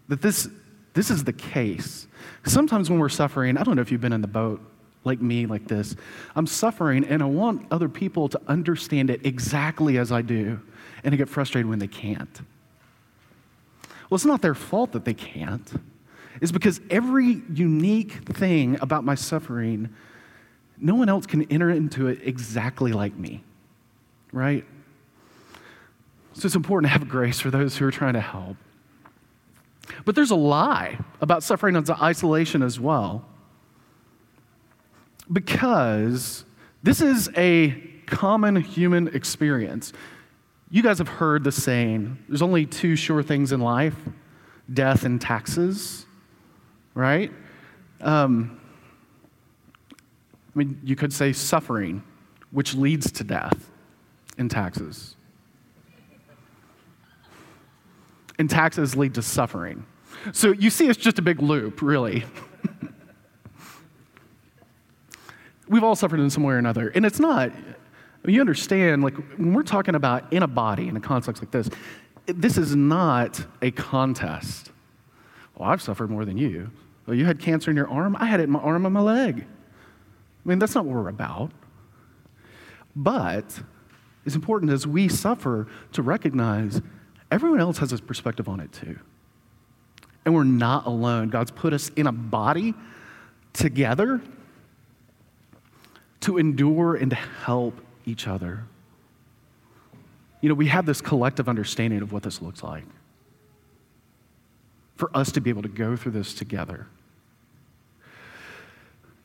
that 0.08 0.22
this, 0.22 0.48
this 0.94 1.10
is 1.10 1.24
the 1.24 1.32
case. 1.32 2.06
Sometimes 2.44 2.88
when 2.88 2.98
we're 2.98 3.08
suffering, 3.08 3.56
I 3.56 3.64
don't 3.64 3.74
know 3.76 3.82
if 3.82 3.90
you've 3.90 4.00
been 4.00 4.12
in 4.12 4.20
the 4.20 4.28
boat 4.28 4.60
like 5.04 5.20
me, 5.20 5.46
like 5.46 5.66
this. 5.66 5.96
I'm 6.34 6.46
suffering, 6.46 7.04
and 7.04 7.22
I 7.22 7.26
want 7.26 7.66
other 7.70 7.88
people 7.88 8.28
to 8.28 8.40
understand 8.48 9.08
it 9.10 9.24
exactly 9.24 9.98
as 9.98 10.12
I 10.12 10.22
do, 10.22 10.60
and 11.04 11.12
to 11.12 11.16
get 11.16 11.28
frustrated 11.28 11.68
when 11.68 11.78
they 11.78 11.86
can't. 11.88 12.40
Well, 14.08 14.16
it's 14.16 14.24
not 14.24 14.42
their 14.42 14.54
fault 14.54 14.92
that 14.92 15.04
they 15.04 15.14
can't. 15.14 15.72
It's 16.40 16.52
because 16.52 16.80
every 16.90 17.42
unique 17.52 18.12
thing 18.28 18.78
about 18.80 19.04
my 19.04 19.14
suffering, 19.14 19.90
no 20.78 20.94
one 20.94 21.08
else 21.08 21.26
can 21.26 21.42
enter 21.50 21.70
into 21.70 22.08
it 22.08 22.20
exactly 22.22 22.92
like 22.92 23.16
me, 23.16 23.42
right? 24.32 24.64
So 26.34 26.46
it's 26.46 26.54
important 26.54 26.92
to 26.92 26.98
have 26.98 27.08
grace 27.08 27.40
for 27.40 27.50
those 27.50 27.76
who 27.76 27.86
are 27.86 27.90
trying 27.90 28.14
to 28.14 28.20
help. 28.20 28.56
But 30.04 30.14
there's 30.14 30.30
a 30.30 30.36
lie 30.36 30.98
about 31.20 31.42
suffering 31.42 31.76
as 31.76 31.88
isolation 31.90 32.62
as 32.62 32.78
well 32.78 33.24
because 35.32 36.44
this 36.82 37.00
is 37.00 37.30
a 37.36 37.70
common 38.06 38.56
human 38.56 39.08
experience. 39.08 39.92
You 40.70 40.82
guys 40.82 40.98
have 40.98 41.08
heard 41.08 41.44
the 41.44 41.52
saying 41.52 42.18
there's 42.28 42.42
only 42.42 42.66
two 42.66 42.96
sure 42.96 43.22
things 43.22 43.52
in 43.52 43.60
life 43.60 43.96
death 44.72 45.04
and 45.04 45.20
taxes, 45.20 46.05
right? 46.96 47.30
Um, 48.00 48.58
I 49.92 50.58
mean, 50.58 50.80
you 50.82 50.96
could 50.96 51.12
say 51.12 51.32
suffering, 51.32 52.02
which 52.50 52.74
leads 52.74 53.12
to 53.12 53.22
death 53.22 53.70
and 54.38 54.50
taxes. 54.50 55.14
And 58.38 58.50
taxes 58.50 58.96
lead 58.96 59.14
to 59.14 59.22
suffering. 59.22 59.86
So 60.32 60.52
you 60.52 60.70
see, 60.70 60.88
it's 60.88 60.98
just 60.98 61.18
a 61.18 61.22
big 61.22 61.40
loop, 61.42 61.82
really. 61.82 62.24
We've 65.68 65.84
all 65.84 65.96
suffered 65.96 66.20
in 66.20 66.30
some 66.30 66.42
way 66.42 66.54
or 66.54 66.58
another. 66.58 66.88
And 66.88 67.04
it's 67.04 67.20
not, 67.20 67.52
you 68.24 68.40
understand, 68.40 69.02
like, 69.02 69.16
when 69.36 69.52
we're 69.52 69.62
talking 69.62 69.94
about 69.94 70.32
in 70.32 70.42
a 70.42 70.48
body, 70.48 70.88
in 70.88 70.96
a 70.96 71.00
context 71.00 71.42
like 71.42 71.50
this, 71.50 71.68
this 72.26 72.56
is 72.56 72.74
not 72.74 73.44
a 73.60 73.70
contest. 73.70 74.72
Well, 75.56 75.68
I've 75.68 75.82
suffered 75.82 76.10
more 76.10 76.24
than 76.24 76.38
you. 76.38 76.70
Well, 77.06 77.16
you 77.16 77.24
had 77.24 77.38
cancer 77.38 77.70
in 77.70 77.76
your 77.76 77.88
arm. 77.88 78.16
I 78.18 78.26
had 78.26 78.40
it 78.40 78.44
in 78.44 78.50
my 78.50 78.58
arm 78.58 78.84
and 78.84 78.94
my 78.94 79.00
leg. 79.00 79.46
I 79.46 80.48
mean, 80.48 80.58
that's 80.58 80.74
not 80.74 80.84
what 80.84 80.94
we're 80.94 81.08
about. 81.08 81.52
But 82.94 83.60
it's 84.24 84.34
important 84.34 84.72
as 84.72 84.86
we 84.86 85.08
suffer 85.08 85.68
to 85.92 86.02
recognize 86.02 86.80
everyone 87.30 87.60
else 87.60 87.78
has 87.78 87.92
a 87.92 87.98
perspective 87.98 88.48
on 88.48 88.60
it 88.60 88.72
too. 88.72 88.98
And 90.24 90.34
we're 90.34 90.44
not 90.44 90.86
alone. 90.86 91.28
God's 91.28 91.52
put 91.52 91.72
us 91.72 91.90
in 91.90 92.06
a 92.06 92.12
body 92.12 92.74
together 93.52 94.20
to 96.20 96.38
endure 96.38 96.96
and 96.96 97.10
to 97.10 97.16
help 97.16 97.80
each 98.04 98.26
other. 98.26 98.64
You 100.40 100.48
know, 100.48 100.54
we 100.54 100.66
have 100.66 100.86
this 100.86 101.00
collective 101.00 101.48
understanding 101.48 102.02
of 102.02 102.12
what 102.12 102.22
this 102.22 102.42
looks 102.42 102.62
like. 102.62 102.84
For 104.96 105.14
us 105.16 105.30
to 105.32 105.40
be 105.40 105.50
able 105.50 105.62
to 105.62 105.68
go 105.68 105.94
through 105.94 106.12
this 106.12 106.34
together. 106.34 106.88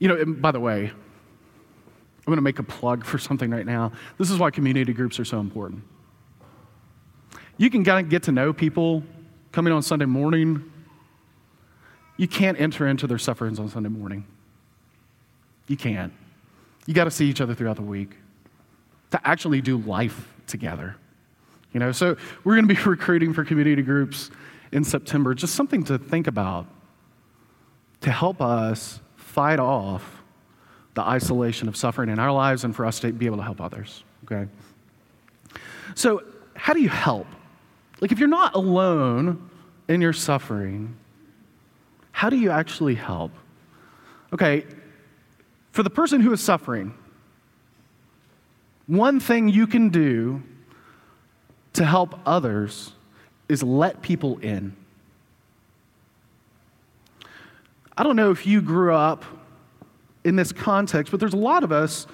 You 0.01 0.07
know, 0.07 0.25
by 0.25 0.51
the 0.51 0.59
way, 0.59 0.85
I'm 0.87 2.25
going 2.25 2.37
to 2.37 2.41
make 2.41 2.57
a 2.57 2.63
plug 2.63 3.05
for 3.05 3.19
something 3.19 3.51
right 3.51 3.67
now. 3.67 3.91
This 4.17 4.31
is 4.31 4.39
why 4.39 4.49
community 4.49 4.93
groups 4.93 5.19
are 5.19 5.25
so 5.25 5.39
important. 5.39 5.83
You 7.57 7.69
can 7.69 7.83
get 7.83 8.23
to 8.23 8.31
know 8.31 8.51
people 8.51 9.03
coming 9.51 9.71
on 9.71 9.83
Sunday 9.83 10.05
morning. 10.05 10.71
You 12.17 12.27
can't 12.27 12.59
enter 12.59 12.87
into 12.87 13.05
their 13.05 13.19
sufferings 13.19 13.59
on 13.59 13.69
Sunday 13.69 13.89
morning. 13.89 14.25
You 15.67 15.77
can't. 15.77 16.11
You 16.87 16.95
got 16.95 17.03
to 17.03 17.11
see 17.11 17.29
each 17.29 17.39
other 17.39 17.53
throughout 17.53 17.75
the 17.75 17.83
week 17.83 18.17
to 19.11 19.21
actually 19.23 19.61
do 19.61 19.77
life 19.77 20.33
together. 20.47 20.95
You 21.73 21.79
know, 21.79 21.91
so 21.91 22.17
we're 22.43 22.55
going 22.55 22.67
to 22.67 22.73
be 22.73 22.81
recruiting 22.89 23.33
for 23.33 23.45
community 23.45 23.83
groups 23.83 24.31
in 24.71 24.83
September. 24.83 25.35
Just 25.35 25.53
something 25.53 25.83
to 25.83 25.99
think 25.99 26.25
about 26.25 26.65
to 28.01 28.09
help 28.09 28.41
us 28.41 28.99
fight 29.31 29.59
off 29.59 30.21
the 30.93 31.01
isolation 31.01 31.67
of 31.67 31.77
suffering 31.77 32.09
in 32.09 32.19
our 32.19 32.31
lives 32.31 32.63
and 32.63 32.75
for 32.75 32.85
us 32.85 32.99
to 32.99 33.11
be 33.13 33.25
able 33.25 33.37
to 33.37 33.43
help 33.43 33.61
others. 33.61 34.03
Okay? 34.25 34.49
So, 35.95 36.23
how 36.55 36.73
do 36.73 36.81
you 36.81 36.89
help? 36.89 37.27
Like, 38.01 38.11
if 38.11 38.19
you're 38.19 38.27
not 38.27 38.55
alone 38.55 39.49
in 39.87 40.01
your 40.01 40.13
suffering, 40.13 40.95
how 42.11 42.29
do 42.29 42.35
you 42.35 42.51
actually 42.51 42.95
help? 42.95 43.31
Okay, 44.33 44.65
for 45.71 45.83
the 45.83 45.89
person 45.89 46.21
who 46.21 46.31
is 46.33 46.41
suffering, 46.41 46.93
one 48.87 49.19
thing 49.19 49.47
you 49.47 49.65
can 49.65 49.89
do 49.89 50.43
to 51.73 51.85
help 51.85 52.19
others 52.25 52.91
is 53.47 53.63
let 53.63 54.01
people 54.01 54.37
in. 54.39 54.75
I 58.01 58.03
don't 58.03 58.15
know 58.15 58.31
if 58.31 58.47
you 58.47 58.61
grew 58.61 58.95
up 58.95 59.23
in 60.23 60.35
this 60.35 60.51
context, 60.51 61.11
but 61.11 61.19
there's 61.19 61.35
a 61.35 61.37
lot 61.37 61.63
of 61.63 61.71
us 61.71 62.07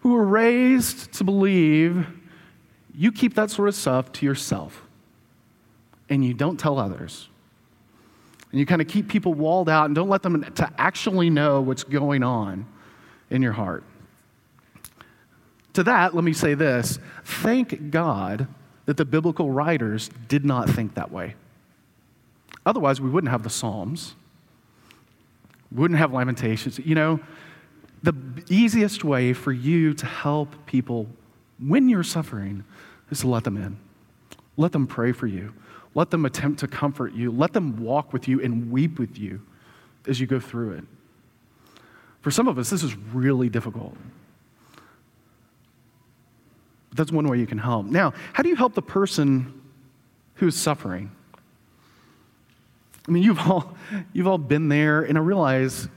who 0.00 0.14
were 0.14 0.24
raised 0.24 1.12
to 1.12 1.22
believe 1.22 2.08
you 2.92 3.12
keep 3.12 3.34
that 3.34 3.48
sort 3.48 3.68
of 3.68 3.76
stuff 3.76 4.10
to 4.14 4.26
yourself 4.26 4.82
and 6.08 6.24
you 6.24 6.34
don't 6.34 6.58
tell 6.58 6.76
others. 6.76 7.28
And 8.50 8.58
you 8.58 8.66
kind 8.66 8.82
of 8.82 8.88
keep 8.88 9.06
people 9.06 9.32
walled 9.32 9.68
out 9.68 9.86
and 9.86 9.94
don't 9.94 10.08
let 10.08 10.24
them 10.24 10.42
to 10.42 10.72
actually 10.76 11.30
know 11.30 11.60
what's 11.60 11.84
going 11.84 12.24
on 12.24 12.66
in 13.30 13.40
your 13.40 13.52
heart. 13.52 13.84
To 15.74 15.84
that, 15.84 16.16
let 16.16 16.24
me 16.24 16.32
say 16.32 16.54
this 16.54 16.98
thank 17.22 17.92
God 17.92 18.48
that 18.86 18.96
the 18.96 19.04
biblical 19.04 19.52
writers 19.52 20.10
did 20.26 20.44
not 20.44 20.68
think 20.68 20.94
that 20.94 21.12
way. 21.12 21.36
Otherwise, 22.66 23.00
we 23.00 23.08
wouldn't 23.08 23.30
have 23.30 23.44
the 23.44 23.50
Psalms, 23.50 24.16
wouldn't 25.70 25.98
have 25.98 26.12
Lamentations. 26.12 26.78
You 26.78 26.94
know, 26.94 27.20
the 28.02 28.14
easiest 28.48 29.04
way 29.04 29.32
for 29.32 29.52
you 29.52 29.94
to 29.94 30.06
help 30.06 30.66
people 30.66 31.08
when 31.58 31.88
you're 31.88 32.04
suffering 32.04 32.64
is 33.10 33.20
to 33.20 33.28
let 33.28 33.44
them 33.44 33.56
in. 33.56 33.78
Let 34.56 34.72
them 34.72 34.86
pray 34.86 35.12
for 35.12 35.26
you. 35.26 35.54
Let 35.94 36.10
them 36.10 36.24
attempt 36.24 36.60
to 36.60 36.68
comfort 36.68 37.12
you. 37.14 37.30
Let 37.30 37.52
them 37.52 37.82
walk 37.82 38.12
with 38.12 38.28
you 38.28 38.42
and 38.42 38.70
weep 38.70 38.98
with 38.98 39.18
you 39.18 39.40
as 40.06 40.20
you 40.20 40.26
go 40.26 40.40
through 40.40 40.72
it. 40.72 40.84
For 42.20 42.30
some 42.30 42.48
of 42.48 42.58
us, 42.58 42.70
this 42.70 42.82
is 42.82 42.96
really 43.12 43.48
difficult. 43.48 43.96
That's 46.94 47.12
one 47.12 47.28
way 47.28 47.38
you 47.38 47.46
can 47.46 47.58
help. 47.58 47.86
Now, 47.86 48.12
how 48.32 48.42
do 48.42 48.48
you 48.48 48.56
help 48.56 48.74
the 48.74 48.82
person 48.82 49.60
who's 50.34 50.56
suffering? 50.56 51.12
I 53.08 53.10
mean, 53.10 53.22
you've 53.22 53.40
all, 53.40 53.74
you've 54.12 54.26
all 54.26 54.38
been 54.38 54.68
there, 54.68 55.02
and 55.02 55.16
I 55.16 55.20
realize 55.22 55.88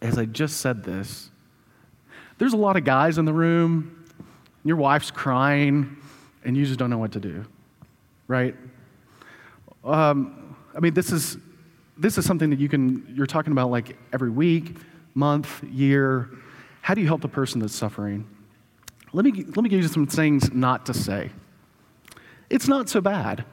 as 0.00 0.18
I 0.18 0.24
just 0.24 0.58
said 0.58 0.82
this, 0.82 1.30
there's 2.38 2.54
a 2.54 2.56
lot 2.56 2.76
of 2.76 2.84
guys 2.84 3.18
in 3.18 3.24
the 3.24 3.32
room, 3.32 4.04
your 4.64 4.76
wife's 4.76 5.10
crying, 5.10 5.96
and 6.44 6.56
you 6.56 6.64
just 6.64 6.78
don't 6.78 6.90
know 6.90 6.98
what 6.98 7.12
to 7.12 7.20
do, 7.20 7.44
right? 8.26 8.56
Um, 9.84 10.56
I 10.74 10.80
mean, 10.80 10.94
this 10.94 11.12
is, 11.12 11.36
this 11.96 12.18
is 12.18 12.24
something 12.24 12.50
that 12.50 12.58
you 12.58 12.68
can, 12.68 13.06
you're 13.14 13.26
talking 13.26 13.52
about 13.52 13.70
like 13.70 13.96
every 14.12 14.30
week, 14.30 14.76
month, 15.14 15.62
year. 15.64 16.30
How 16.80 16.94
do 16.94 17.00
you 17.00 17.06
help 17.06 17.20
the 17.20 17.28
person 17.28 17.60
that's 17.60 17.74
suffering? 17.74 18.26
Let 19.12 19.24
me, 19.24 19.44
let 19.44 19.58
me 19.58 19.68
give 19.68 19.82
you 19.82 19.88
some 19.88 20.06
things 20.06 20.52
not 20.52 20.86
to 20.86 20.94
say. 20.94 21.30
It's 22.50 22.66
not 22.66 22.88
so 22.88 23.00
bad. 23.00 23.44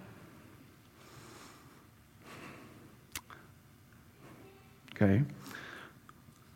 Okay. 5.01 5.23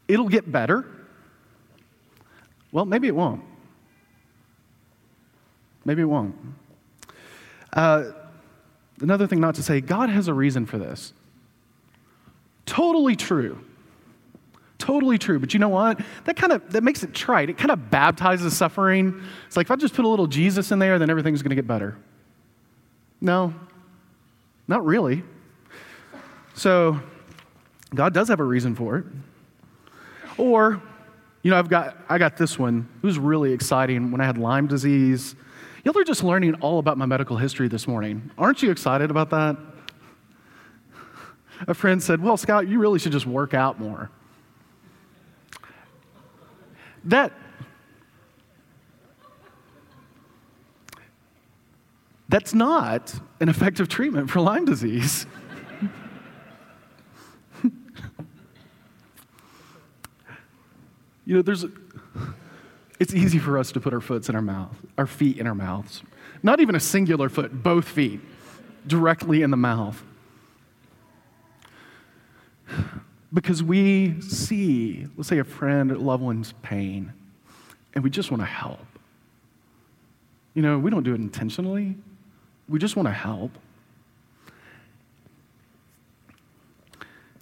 It'll 0.08 0.28
get 0.28 0.52
better. 0.52 0.86
Well, 2.72 2.86
maybe 2.86 3.08
it 3.08 3.16
won't. 3.16 3.44
Maybe 5.86 6.02
it 6.02 6.06
won't. 6.06 6.36
Uh, 7.72 8.12
another 9.00 9.28
thing 9.28 9.40
not 9.40 9.56
to 9.56 9.64
say 9.64 9.80
God 9.80 10.10
has 10.10 10.28
a 10.28 10.34
reason 10.34 10.66
for 10.66 10.78
this. 10.78 11.14
Totally 12.66 13.16
true. 13.16 13.60
Totally 14.78 15.18
true. 15.18 15.40
But 15.40 15.54
you 15.54 15.60
know 15.60 15.70
what? 15.70 16.02
That 16.26 16.36
kind 16.36 16.52
of 16.52 16.72
that 16.72 16.84
makes 16.84 17.04
it 17.04 17.14
trite. 17.14 17.50
It 17.50 17.58
kind 17.58 17.72
of 17.72 17.90
baptizes 17.90 18.56
suffering. 18.56 19.22
It's 19.48 19.56
like 19.56 19.68
if 19.68 19.72
I 19.72 19.76
just 19.76 19.94
put 19.94 20.04
a 20.04 20.08
little 20.08 20.28
Jesus 20.28 20.72
in 20.72 20.80
there, 20.80 21.00
then 21.00 21.10
everything's 21.10 21.42
going 21.42 21.52
to 21.52 21.56
get 21.56 21.68
better. 21.68 21.98
No, 23.22 23.54
not 24.68 24.86
really. 24.86 25.24
So, 26.56 27.00
God 27.94 28.14
does 28.14 28.28
have 28.28 28.40
a 28.40 28.44
reason 28.44 28.76
for 28.76 28.98
it. 28.98 29.06
Or, 30.38 30.82
you 31.44 31.52
know, 31.52 31.58
I've 31.58 31.70
got 31.70 31.98
I 32.10 32.18
got 32.18 32.38
this 32.38 32.58
one. 32.58 32.88
It 33.02 33.06
was 33.06 33.20
really 33.20 33.54
exciting 33.54 34.12
when 34.12 34.22
I 34.22 34.26
had 34.26 34.38
Lyme 34.38 34.68
disease. 34.68 35.36
Y'all 35.84 35.98
are 35.98 36.04
just 36.04 36.24
learning 36.24 36.56
all 36.56 36.80
about 36.80 36.98
my 36.98 37.06
medical 37.06 37.38
history 37.38 37.68
this 37.68 37.88
morning. 37.88 38.32
Aren't 38.38 38.64
you 38.64 38.72
excited 38.72 39.12
about 39.12 39.30
that? 39.32 39.58
A 41.68 41.74
friend 41.74 42.02
said, 42.02 42.22
Well, 42.22 42.38
Scott, 42.38 42.68
you 42.68 42.80
really 42.80 43.00
should 43.00 43.12
just 43.12 43.26
work 43.26 43.54
out 43.54 43.80
more. 43.80 44.10
That, 47.06 47.34
that's 52.30 52.54
not 52.54 53.14
an 53.42 53.50
effective 53.50 53.90
treatment 53.90 54.30
for 54.30 54.40
Lyme 54.40 54.66
disease. 54.66 55.26
you 61.26 61.36
know, 61.36 61.42
there's, 61.42 61.66
it's 63.00 63.14
easy 63.14 63.40
for 63.40 63.58
us 63.58 63.72
to 63.72 63.80
put 63.80 63.94
our 63.94 64.02
foots 64.02 64.30
in 64.30 64.36
our 64.36 64.42
mouth, 64.42 64.76
our 64.98 65.08
feet 65.08 65.38
in 65.38 65.48
our 65.48 65.56
mouths. 65.56 66.04
Not 66.42 66.60
even 66.60 66.76
a 66.76 66.80
singular 66.80 67.30
foot, 67.30 67.64
both 67.64 67.88
feet, 67.88 68.20
directly 68.86 69.42
in 69.42 69.52
the 69.52 69.58
mouth. 69.58 70.04
Because 73.34 73.64
we 73.64 74.20
see, 74.22 75.08
let's 75.18 75.30
say, 75.30 75.40
a 75.40 75.44
friend 75.44 75.92
or 75.92 75.98
loved 75.98 76.22
one's 76.22 76.54
pain, 76.62 77.14
and 77.94 78.04
we 78.04 78.10
just 78.10 78.30
want 78.30 78.42
to 78.42 78.48
help. 78.48 78.86
You 80.54 80.62
know, 80.62 80.78
we 80.78 80.92
don't 80.92 81.04
do 81.04 81.14
it 81.14 81.20
intentionally, 81.22 81.96
we 82.68 82.80
just 82.80 82.96
want 82.96 83.08
to 83.08 83.14
help. 83.14 83.52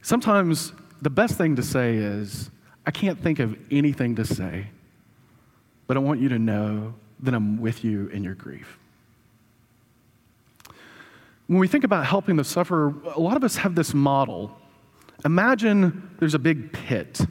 Sometimes 0.02 0.74
the 1.02 1.10
best 1.10 1.38
thing 1.38 1.56
to 1.56 1.63
say 1.63 1.96
is, 1.96 2.50
I 2.86 2.91
can't 2.91 3.20
think 3.20 3.39
of 3.39 3.58
anything 3.70 4.15
to 4.15 4.26
say, 4.26 4.67
but 5.88 5.98
I 5.98 6.00
want 6.00 6.20
you 6.20 6.30
to 6.30 6.39
know 6.39 6.94
that 7.20 7.34
I'm 7.34 7.62
with 7.62 7.84
you 7.84 8.08
in 8.08 8.24
your 8.24 8.36
grief. 8.36 8.78
When 11.48 11.60
we 11.60 11.67
think 11.67 11.84
about 11.84 12.06
helping 12.06 12.38
the 12.38 12.44
sufferer, 12.44 12.94
a 13.15 13.20
lot 13.20 13.38
of 13.38 13.44
us 13.44 13.58
have 13.58 13.76
this 13.76 13.94
model 13.94 14.58
Imagine 15.24 16.10
there's 16.20 16.34
a 16.34 16.39
big 16.39 16.74
pit, 16.74 17.22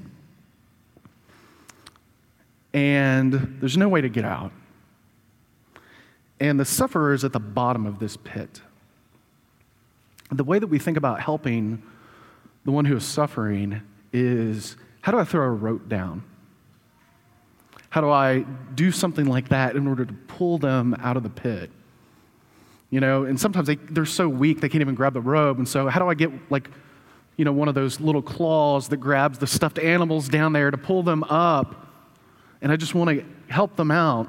and 2.72 3.56
there's 3.60 3.76
no 3.76 3.88
way 3.88 4.00
to 4.00 4.08
get 4.08 4.24
out. 4.24 4.52
And 6.38 6.58
the 6.58 6.64
sufferer 6.64 7.12
is 7.12 7.24
at 7.24 7.32
the 7.32 7.40
bottom 7.40 7.86
of 7.86 7.98
this 7.98 8.16
pit. 8.16 8.62
The 10.30 10.44
way 10.44 10.60
that 10.60 10.68
we 10.68 10.78
think 10.78 10.96
about 10.96 11.20
helping 11.20 11.82
the 12.64 12.70
one 12.70 12.84
who 12.84 12.96
is 12.96 13.04
suffering 13.04 13.82
is 14.12 14.76
how 15.00 15.12
do 15.12 15.18
I 15.18 15.24
throw 15.24 15.44
a 15.44 15.50
rope 15.50 15.88
down? 15.88 16.22
How 17.90 18.00
do 18.00 18.10
I 18.10 18.44
do 18.74 18.92
something 18.92 19.26
like 19.26 19.48
that 19.48 19.74
in 19.76 19.86
order 19.86 20.04
to 20.04 20.12
pull 20.12 20.58
them 20.58 20.94
out 21.00 21.16
of 21.16 21.22
the 21.22 21.30
pit? 21.30 21.70
You 22.90 23.00
know, 23.00 23.24
and 23.24 23.38
sometimes 23.38 23.66
they, 23.66 23.76
they're 23.76 24.04
so 24.04 24.28
weak 24.28 24.60
they 24.60 24.68
can't 24.68 24.82
even 24.82 24.94
grab 24.94 25.14
the 25.14 25.20
rope. 25.20 25.58
And 25.58 25.68
so, 25.68 25.88
how 25.88 26.00
do 26.00 26.08
I 26.08 26.14
get 26.14 26.30
like 26.50 26.70
you 27.40 27.44
know, 27.46 27.52
one 27.52 27.68
of 27.68 27.74
those 27.74 28.00
little 28.00 28.20
claws 28.20 28.88
that 28.88 28.98
grabs 28.98 29.38
the 29.38 29.46
stuffed 29.46 29.78
animals 29.78 30.28
down 30.28 30.52
there 30.52 30.70
to 30.70 30.76
pull 30.76 31.02
them 31.02 31.24
up. 31.24 31.86
And 32.60 32.70
I 32.70 32.76
just 32.76 32.94
want 32.94 33.08
to 33.08 33.24
help 33.48 33.76
them 33.76 33.90
out. 33.90 34.28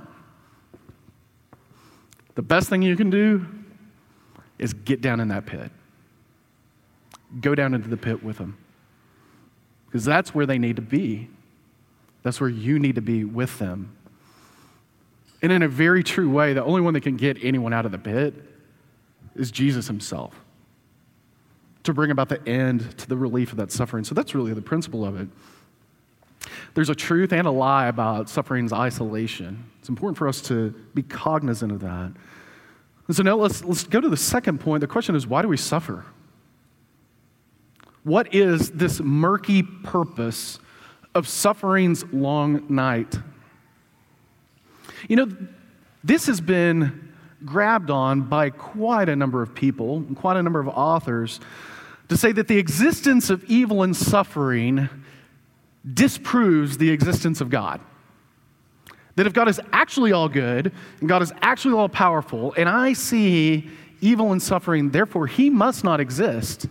The 2.35 2.41
best 2.41 2.69
thing 2.69 2.81
you 2.81 2.95
can 2.95 3.09
do 3.09 3.45
is 4.57 4.71
get 4.71 5.01
down 5.01 5.19
in 5.19 5.27
that 5.27 5.45
pit. 5.45 5.69
Go 7.41 7.53
down 7.53 7.73
into 7.73 7.89
the 7.89 7.97
pit 7.97 8.23
with 8.23 8.37
them. 8.37 8.57
Because 9.91 10.05
that's 10.05 10.33
where 10.33 10.45
they 10.45 10.57
need 10.57 10.77
to 10.77 10.81
be. 10.81 11.27
That's 12.23 12.39
where 12.39 12.49
you 12.49 12.79
need 12.79 12.95
to 12.95 13.01
be 13.01 13.25
with 13.25 13.59
them. 13.59 13.93
And 15.41 15.51
in 15.51 15.63
a 15.63 15.67
very 15.67 16.01
true 16.01 16.29
way, 16.29 16.53
the 16.53 16.63
only 16.63 16.79
one 16.79 16.93
that 16.93 17.01
can 17.01 17.17
get 17.17 17.43
anyone 17.43 17.73
out 17.73 17.85
of 17.85 17.91
the 17.91 17.97
pit 17.97 18.33
is 19.35 19.51
Jesus 19.51 19.87
himself 19.87 20.33
to 21.83 21.93
bring 21.93 22.11
about 22.11 22.29
the 22.29 22.47
end 22.47 22.97
to 22.99 23.07
the 23.09 23.17
relief 23.17 23.51
of 23.51 23.57
that 23.57 23.71
suffering. 23.71 24.03
So 24.03 24.13
that's 24.15 24.35
really 24.35 24.53
the 24.53 24.61
principle 24.61 25.03
of 25.03 25.19
it. 25.19 25.27
There's 26.73 26.89
a 26.89 26.95
truth 26.95 27.33
and 27.33 27.47
a 27.47 27.51
lie 27.51 27.87
about 27.87 28.29
suffering's 28.29 28.71
isolation. 28.71 29.65
It's 29.79 29.89
important 29.89 30.17
for 30.17 30.27
us 30.27 30.41
to 30.43 30.71
be 30.93 31.03
cognizant 31.03 31.71
of 31.71 31.81
that. 31.81 32.11
And 33.07 33.15
so 33.15 33.23
now 33.23 33.35
let's, 33.35 33.63
let's 33.63 33.83
go 33.83 33.99
to 33.99 34.09
the 34.09 34.17
second 34.17 34.59
point. 34.59 34.81
The 34.81 34.87
question 34.87 35.15
is 35.15 35.27
why 35.27 35.41
do 35.41 35.47
we 35.47 35.57
suffer? 35.57 36.05
What 38.03 38.33
is 38.33 38.71
this 38.71 38.99
murky 38.99 39.61
purpose 39.63 40.59
of 41.13 41.27
suffering's 41.27 42.03
long 42.05 42.65
night? 42.69 43.15
You 45.07 45.15
know, 45.17 45.29
this 46.03 46.27
has 46.27 46.41
been 46.41 47.13
grabbed 47.45 47.89
on 47.89 48.21
by 48.21 48.49
quite 48.49 49.09
a 49.09 49.15
number 49.15 49.41
of 49.41 49.53
people, 49.53 50.03
quite 50.15 50.37
a 50.37 50.43
number 50.43 50.59
of 50.59 50.67
authors, 50.67 51.39
to 52.09 52.17
say 52.17 52.31
that 52.31 52.47
the 52.47 52.57
existence 52.57 53.29
of 53.29 53.43
evil 53.45 53.83
and 53.83 53.95
suffering 53.95 54.89
disproves 55.93 56.77
the 56.77 56.89
existence 56.89 57.41
of 57.41 57.49
God. 57.49 57.81
That 59.15 59.27
if 59.27 59.33
God 59.33 59.47
is 59.47 59.59
actually 59.71 60.11
all 60.11 60.29
good 60.29 60.71
and 60.99 61.09
God 61.09 61.21
is 61.21 61.33
actually 61.41 61.73
all 61.73 61.89
powerful, 61.89 62.53
and 62.57 62.67
I 62.67 62.93
see 62.93 63.69
evil 63.99 64.31
and 64.31 64.41
suffering, 64.41 64.89
therefore 64.89 65.27
he 65.27 65.49
must 65.49 65.83
not 65.83 65.99
exist, 65.99 66.67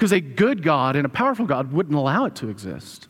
Because 0.00 0.12
a 0.12 0.20
good 0.20 0.62
God 0.62 0.96
and 0.96 1.04
a 1.04 1.10
powerful 1.10 1.44
God 1.44 1.74
wouldn't 1.74 1.94
allow 1.94 2.24
it 2.24 2.34
to 2.36 2.48
exist. 2.48 3.06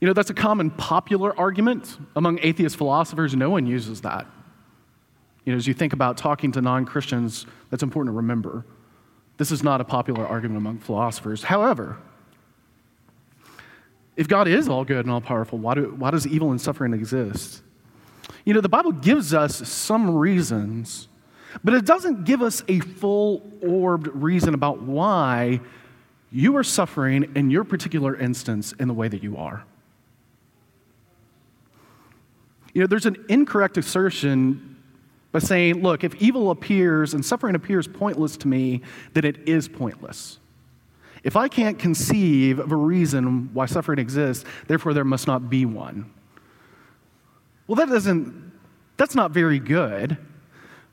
You 0.00 0.08
know, 0.08 0.12
that's 0.12 0.28
a 0.28 0.34
common 0.34 0.72
popular 0.72 1.38
argument 1.38 1.96
among 2.16 2.40
atheist 2.42 2.76
philosophers. 2.76 3.36
No 3.36 3.50
one 3.50 3.64
uses 3.64 4.00
that. 4.00 4.26
You 5.44 5.52
know, 5.52 5.56
as 5.56 5.68
you 5.68 5.72
think 5.72 5.92
about 5.92 6.16
talking 6.16 6.50
to 6.50 6.60
non 6.60 6.84
Christians, 6.84 7.46
that's 7.70 7.84
important 7.84 8.12
to 8.12 8.16
remember. 8.16 8.66
This 9.36 9.52
is 9.52 9.62
not 9.62 9.80
a 9.80 9.84
popular 9.84 10.26
argument 10.26 10.58
among 10.58 10.78
philosophers. 10.78 11.44
However, 11.44 11.98
if 14.16 14.26
God 14.26 14.48
is 14.48 14.68
all 14.68 14.84
good 14.84 15.06
and 15.06 15.12
all 15.12 15.20
powerful, 15.20 15.60
why, 15.60 15.74
do, 15.74 15.94
why 15.96 16.10
does 16.10 16.26
evil 16.26 16.50
and 16.50 16.60
suffering 16.60 16.92
exist? 16.92 17.62
You 18.44 18.52
know, 18.52 18.60
the 18.60 18.68
Bible 18.68 18.90
gives 18.90 19.32
us 19.32 19.68
some 19.68 20.12
reasons, 20.12 21.06
but 21.62 21.74
it 21.74 21.84
doesn't 21.84 22.24
give 22.24 22.42
us 22.42 22.62
a 22.68 22.80
full 22.80 23.42
orbed 23.62 24.08
reason 24.08 24.54
about 24.54 24.82
why 24.82 25.60
you 26.32 26.56
are 26.56 26.64
suffering 26.64 27.30
in 27.36 27.50
your 27.50 27.62
particular 27.62 28.16
instance 28.16 28.72
in 28.80 28.88
the 28.88 28.94
way 28.94 29.06
that 29.08 29.22
you 29.22 29.36
are. 29.36 29.64
You 32.72 32.80
know, 32.80 32.86
there's 32.88 33.06
an 33.06 33.24
incorrect 33.28 33.76
assertion 33.76 34.76
by 35.30 35.38
saying, 35.38 35.82
look, 35.82 36.02
if 36.02 36.14
evil 36.16 36.50
appears 36.50 37.14
and 37.14 37.24
suffering 37.24 37.54
appears 37.54 37.86
pointless 37.86 38.36
to 38.38 38.48
me, 38.48 38.82
then 39.12 39.24
it 39.24 39.48
is 39.48 39.68
pointless. 39.68 40.38
If 41.22 41.36
I 41.36 41.48
can't 41.48 41.78
conceive 41.78 42.58
of 42.58 42.72
a 42.72 42.76
reason 42.76 43.50
why 43.54 43.66
suffering 43.66 43.98
exists, 43.98 44.44
therefore 44.66 44.92
there 44.92 45.04
must 45.04 45.26
not 45.26 45.48
be 45.48 45.64
one. 45.64 46.10
Well, 47.66 47.76
that 47.76 47.88
doesn't, 47.88 48.52
that's 48.96 49.14
not 49.14 49.30
very 49.30 49.58
good 49.58 50.18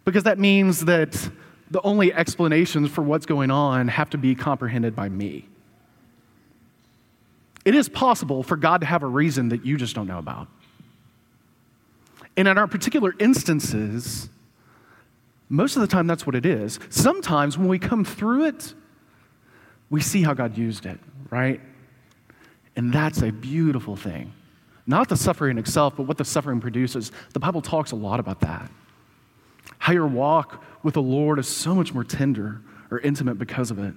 because 0.06 0.24
that 0.24 0.40
means 0.40 0.86
that 0.86 1.30
the 1.70 1.82
only 1.82 2.14
explanations 2.14 2.90
for 2.90 3.02
what's 3.02 3.26
going 3.26 3.52
on 3.52 3.88
have 3.88 4.10
to 4.12 4.18
be 4.18 4.36
comprehended 4.36 4.96
by 4.96 5.10
me. 5.10 5.48
It 7.64 7.76
is 7.76 7.88
possible 7.88 8.44
for 8.44 8.58
God 8.58 8.82
to 8.82 8.88
have 8.88 9.04
a 9.04 9.08
reason 9.08 9.50
that 9.50 9.66
you 9.66 9.78
just 9.78 9.96
don't 9.96 10.08
know 10.08 10.18
about. 10.18 10.48
And 12.36 12.48
in 12.48 12.58
our 12.58 12.68
particular 12.68 13.14
instances, 13.20 14.30
most 15.50 15.76
of 15.76 15.82
the 15.82 15.88
time 15.88 16.08
that's 16.08 16.26
what 16.26 16.36
it 16.36 16.46
is. 16.46 16.80
Sometimes 16.90 17.58
when 17.58 17.68
we 17.68 17.78
come 17.78 18.04
through 18.04 18.46
it, 18.46 18.74
we 19.90 20.02
see 20.02 20.24
how 20.24 20.34
God 20.34 20.58
used 20.58 20.86
it, 20.86 21.00
right? 21.30 21.62
And 22.76 22.94
that's 22.94 23.22
a 23.22 23.32
beautiful 23.32 23.96
thing. 23.96 24.34
Not 24.88 25.10
the 25.10 25.18
suffering 25.18 25.58
itself, 25.58 25.96
but 25.98 26.04
what 26.04 26.18
the 26.18 26.26
suffering 26.26 26.62
produces. 26.62 27.12
The 27.34 27.40
Bible 27.40 27.62
talks 27.62 27.92
a 27.92 27.96
lot 27.96 28.20
about 28.20 28.40
that. 28.42 28.72
How 29.82 29.94
your 29.94 30.08
walk 30.08 30.63
with 30.84 30.94
the 30.94 31.02
Lord 31.02 31.39
is 31.39 31.48
so 31.48 31.76
much 31.76 31.94
more 31.94 32.04
tender 32.04 32.62
or 32.89 33.00
intimate 33.00 33.36
because 33.36 33.72
of 33.72 33.80
it. 33.80 33.94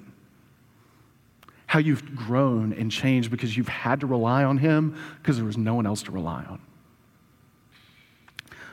How 1.66 1.78
you've 1.78 2.14
grown 2.14 2.72
and 2.72 2.90
changed 2.90 3.30
because 3.30 3.56
you've 3.56 3.68
had 3.68 4.00
to 4.00 4.06
rely 4.06 4.44
on 4.44 4.58
Him 4.58 4.96
because 5.20 5.36
there 5.36 5.46
was 5.46 5.56
no 5.56 5.74
one 5.74 5.86
else 5.86 6.02
to 6.04 6.12
rely 6.12 6.44
on. 6.44 6.60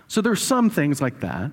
So 0.08 0.22
there's 0.22 0.42
some 0.42 0.70
things 0.70 1.02
like 1.02 1.22
that. 1.22 1.52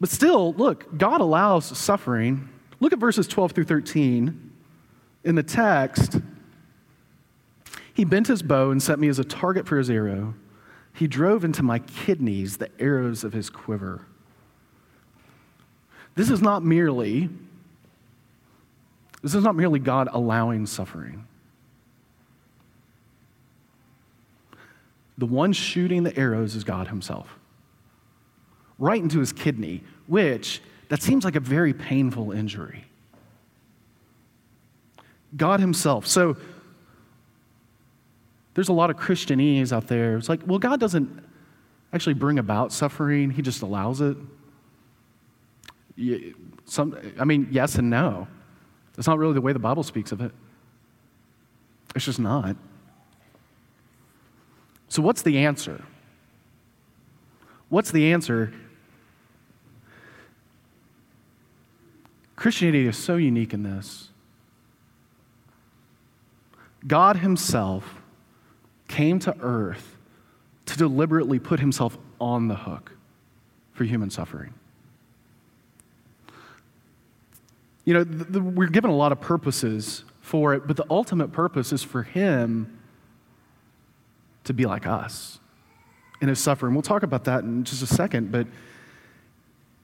But 0.00 0.10
still, 0.10 0.52
look, 0.54 0.98
God 0.98 1.20
allows 1.20 1.76
suffering 1.78 2.48
Look 2.82 2.92
at 2.92 2.98
verses 2.98 3.28
12 3.28 3.52
through 3.52 3.64
13. 3.64 4.50
In 5.22 5.36
the 5.36 5.44
text, 5.44 6.18
he 7.94 8.04
bent 8.04 8.26
his 8.26 8.42
bow 8.42 8.72
and 8.72 8.82
set 8.82 8.98
me 8.98 9.06
as 9.06 9.20
a 9.20 9.24
target 9.24 9.68
for 9.68 9.78
his 9.78 9.88
arrow. 9.88 10.34
He 10.94 11.06
drove 11.06 11.44
into 11.44 11.62
my 11.62 11.78
kidneys 11.78 12.58
the 12.58 12.70
arrows 12.78 13.24
of 13.24 13.32
his 13.32 13.50
quiver. 13.50 14.06
This 16.14 16.30
is 16.30 16.42
not 16.42 16.62
merely 16.62 17.28
this 19.22 19.36
is 19.36 19.44
not 19.44 19.54
merely 19.54 19.78
God 19.78 20.08
allowing 20.10 20.66
suffering. 20.66 21.28
The 25.16 25.26
one 25.26 25.52
shooting 25.52 26.02
the 26.02 26.16
arrows 26.18 26.56
is 26.56 26.64
God 26.64 26.88
himself. 26.88 27.38
Right 28.80 29.00
into 29.00 29.20
his 29.20 29.32
kidney, 29.32 29.84
which 30.08 30.60
that 30.88 31.02
seems 31.02 31.24
like 31.24 31.36
a 31.36 31.40
very 31.40 31.72
painful 31.72 32.32
injury. 32.32 32.84
God 35.36 35.60
Himself. 35.60 36.06
So 36.06 36.36
there's 38.54 38.68
a 38.68 38.72
lot 38.72 38.90
of 38.90 38.96
Christianese 38.96 39.72
out 39.72 39.86
there. 39.86 40.16
It's 40.16 40.28
like, 40.28 40.40
well, 40.46 40.58
God 40.58 40.78
doesn't 40.80 41.24
actually 41.92 42.14
bring 42.14 42.38
about 42.38 42.72
suffering, 42.72 43.30
He 43.30 43.42
just 43.42 43.62
allows 43.62 44.00
it. 44.00 44.16
Some, 46.64 46.96
I 47.18 47.24
mean, 47.24 47.48
yes 47.50 47.76
and 47.76 47.90
no. 47.90 48.28
That's 48.94 49.06
not 49.06 49.18
really 49.18 49.34
the 49.34 49.40
way 49.40 49.52
the 49.52 49.58
Bible 49.58 49.82
speaks 49.82 50.12
of 50.12 50.20
it. 50.20 50.32
It's 51.94 52.04
just 52.04 52.18
not. 52.20 52.56
So, 54.88 55.02
what's 55.02 55.22
the 55.22 55.38
answer? 55.38 55.82
What's 57.68 57.90
the 57.90 58.12
answer? 58.12 58.52
Christianity 62.36 62.86
is 62.86 62.96
so 62.96 63.16
unique 63.16 63.54
in 63.54 63.62
this. 63.62 64.10
God 66.86 67.16
Himself 67.16 68.01
came 68.92 69.18
to 69.18 69.34
earth 69.40 69.96
to 70.66 70.76
deliberately 70.76 71.38
put 71.38 71.60
Himself 71.60 71.96
on 72.20 72.48
the 72.48 72.54
hook 72.54 72.92
for 73.72 73.84
human 73.84 74.10
suffering. 74.10 74.52
You 77.84 77.94
know, 77.94 78.04
the, 78.04 78.24
the, 78.24 78.40
we're 78.40 78.68
given 78.68 78.90
a 78.90 78.96
lot 78.96 79.10
of 79.10 79.20
purposes 79.20 80.04
for 80.20 80.52
it, 80.54 80.66
but 80.66 80.76
the 80.76 80.84
ultimate 80.90 81.32
purpose 81.32 81.72
is 81.72 81.82
for 81.82 82.02
Him 82.02 82.78
to 84.44 84.52
be 84.52 84.66
like 84.66 84.86
us 84.86 85.40
in 86.20 86.28
His 86.28 86.38
suffering. 86.38 86.74
We'll 86.74 86.82
talk 86.82 87.02
about 87.02 87.24
that 87.24 87.44
in 87.44 87.64
just 87.64 87.82
a 87.82 87.86
second, 87.86 88.30
but 88.30 88.46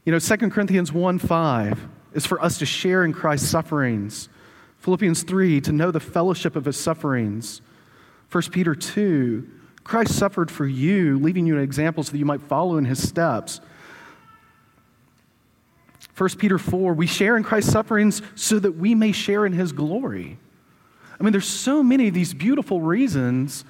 you 0.04 0.12
know, 0.12 0.18
2 0.18 0.36
Corinthians 0.50 0.92
1 0.92 1.18
5 1.18 1.88
is 2.12 2.26
for 2.26 2.42
us 2.42 2.58
to 2.58 2.66
share 2.66 3.04
in 3.04 3.12
Christ's 3.14 3.48
sufferings. 3.48 4.28
Philippians 4.78 5.22
3, 5.22 5.60
to 5.62 5.72
know 5.72 5.90
the 5.90 6.00
fellowship 6.00 6.56
of 6.56 6.66
his 6.66 6.76
sufferings. 6.76 7.62
1 8.30 8.42
Peter 8.50 8.74
2, 8.74 9.48
Christ 9.84 10.14
suffered 10.14 10.50
for 10.50 10.66
you, 10.66 11.18
leaving 11.18 11.46
you 11.46 11.56
an 11.56 11.62
example 11.62 12.02
so 12.02 12.12
that 12.12 12.18
you 12.18 12.26
might 12.26 12.42
follow 12.42 12.76
in 12.76 12.84
his 12.84 13.06
steps. 13.06 13.60
1 16.16 16.30
Peter 16.36 16.58
4, 16.58 16.94
we 16.94 17.06
share 17.06 17.36
in 17.36 17.42
Christ's 17.42 17.72
sufferings 17.72 18.22
so 18.34 18.58
that 18.58 18.72
we 18.72 18.94
may 18.94 19.12
share 19.12 19.46
in 19.46 19.52
his 19.52 19.72
glory. 19.72 20.36
I 21.18 21.22
mean, 21.22 21.32
there's 21.32 21.48
so 21.48 21.82
many 21.82 22.08
of 22.08 22.14
these 22.14 22.34
beautiful 22.34 22.80
reasons, 22.80 23.64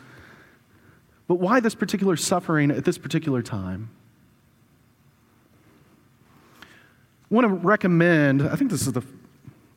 but 1.29 1.37
why 1.37 1.61
this 1.61 1.75
particular 1.75 2.17
suffering 2.17 2.71
at 2.71 2.85
this 2.85 2.99
particular 2.99 3.43
time? 3.43 3.91
I 6.63 7.35
want 7.35 7.47
to 7.47 7.53
recommend, 7.53 8.43
I 8.43 8.57
think 8.57 8.71
this 8.71 8.87
is 8.87 8.93
the, 8.93 9.03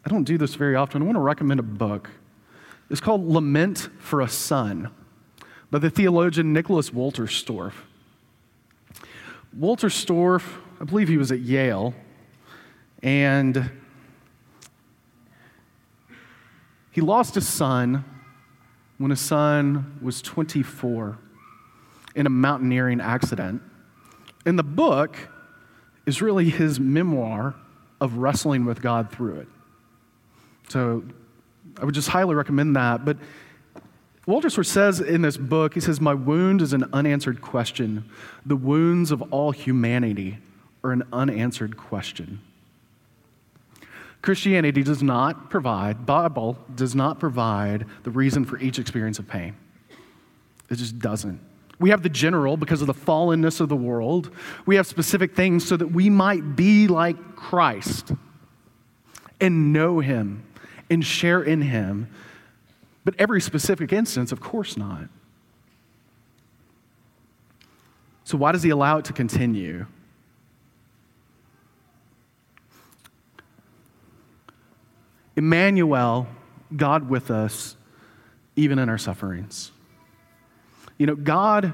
I 0.05 0.09
don't 0.09 0.23
do 0.23 0.37
this 0.37 0.55
very 0.55 0.75
often. 0.75 1.01
I 1.01 1.05
want 1.05 1.17
to 1.17 1.21
recommend 1.21 1.59
a 1.59 1.63
book. 1.63 2.09
It's 2.91 3.01
called 3.01 3.25
Lament 3.25 3.89
for 3.99 4.21
a 4.21 4.27
Son 4.27 4.91
by 5.71 5.79
the 5.79 5.89
theologian 5.89 6.51
Nicholas 6.51 6.89
Wolterstorff. 6.89 7.73
Wolterstorff, 9.57 10.43
I 10.79 10.83
believe 10.83 11.07
he 11.07 11.17
was 11.17 11.31
at 11.31 11.39
Yale, 11.39 11.93
and 13.01 13.71
he 16.91 17.01
lost 17.01 17.33
his 17.35 17.47
son 17.47 18.03
when 18.97 19.09
his 19.09 19.21
son 19.21 19.97
was 20.01 20.21
24 20.21 21.17
in 22.15 22.25
a 22.27 22.29
mountaineering 22.29 22.99
accident. 22.99 23.61
And 24.45 24.59
the 24.59 24.63
book, 24.63 25.17
is 26.05 26.21
really 26.21 26.49
his 26.49 26.79
memoir 26.79 27.55
of 27.99 28.17
wrestling 28.17 28.65
with 28.65 28.81
God 28.81 29.11
through 29.11 29.35
it. 29.35 29.47
So 30.69 31.03
I 31.79 31.85
would 31.85 31.95
just 31.95 32.09
highly 32.09 32.35
recommend 32.35 32.75
that. 32.75 33.05
But 33.05 33.17
Wolterstorff 34.27 34.65
says 34.65 34.99
in 34.99 35.21
this 35.21 35.37
book, 35.37 35.73
he 35.73 35.79
says, 35.79 35.99
My 35.99 36.13
wound 36.13 36.61
is 36.61 36.73
an 36.73 36.85
unanswered 36.93 37.41
question. 37.41 38.09
The 38.45 38.55
wounds 38.55 39.11
of 39.11 39.21
all 39.33 39.51
humanity 39.51 40.37
are 40.83 40.91
an 40.91 41.03
unanswered 41.11 41.77
question. 41.77 42.41
Christianity 44.21 44.83
does 44.83 45.01
not 45.01 45.49
provide, 45.49 46.05
Bible 46.05 46.57
does 46.75 46.93
not 46.93 47.19
provide 47.19 47.85
the 48.03 48.11
reason 48.11 48.45
for 48.45 48.59
each 48.59 48.77
experience 48.77 49.17
of 49.17 49.27
pain. 49.27 49.55
It 50.69 50.75
just 50.75 50.99
doesn't. 50.99 51.39
We 51.79 51.89
have 51.89 52.03
the 52.03 52.09
general 52.09 52.57
because 52.57 52.81
of 52.81 52.87
the 52.87 52.93
fallenness 52.93 53.59
of 53.59 53.67
the 53.67 53.75
world. 53.75 54.29
We 54.67 54.75
have 54.75 54.85
specific 54.85 55.35
things 55.35 55.67
so 55.67 55.75
that 55.77 55.87
we 55.87 56.11
might 56.11 56.55
be 56.55 56.87
like 56.87 57.35
Christ 57.35 58.11
and 59.39 59.73
know 59.73 59.99
Him 59.99 60.43
and 60.91 61.03
share 61.03 61.41
in 61.41 61.61
Him. 61.61 62.07
But 63.03 63.15
every 63.17 63.41
specific 63.41 63.91
instance, 63.91 64.31
of 64.31 64.39
course 64.39 64.77
not. 64.77 65.05
So, 68.25 68.37
why 68.37 68.51
does 68.51 68.61
He 68.61 68.69
allow 68.69 68.99
it 68.99 69.05
to 69.05 69.13
continue? 69.13 69.87
Emmanuel, 75.35 76.27
God 76.75 77.09
with 77.09 77.31
us, 77.31 77.75
even 78.55 78.77
in 78.77 78.89
our 78.89 78.97
sufferings. 78.97 79.71
You 80.97 81.07
know, 81.07 81.15
God, 81.15 81.73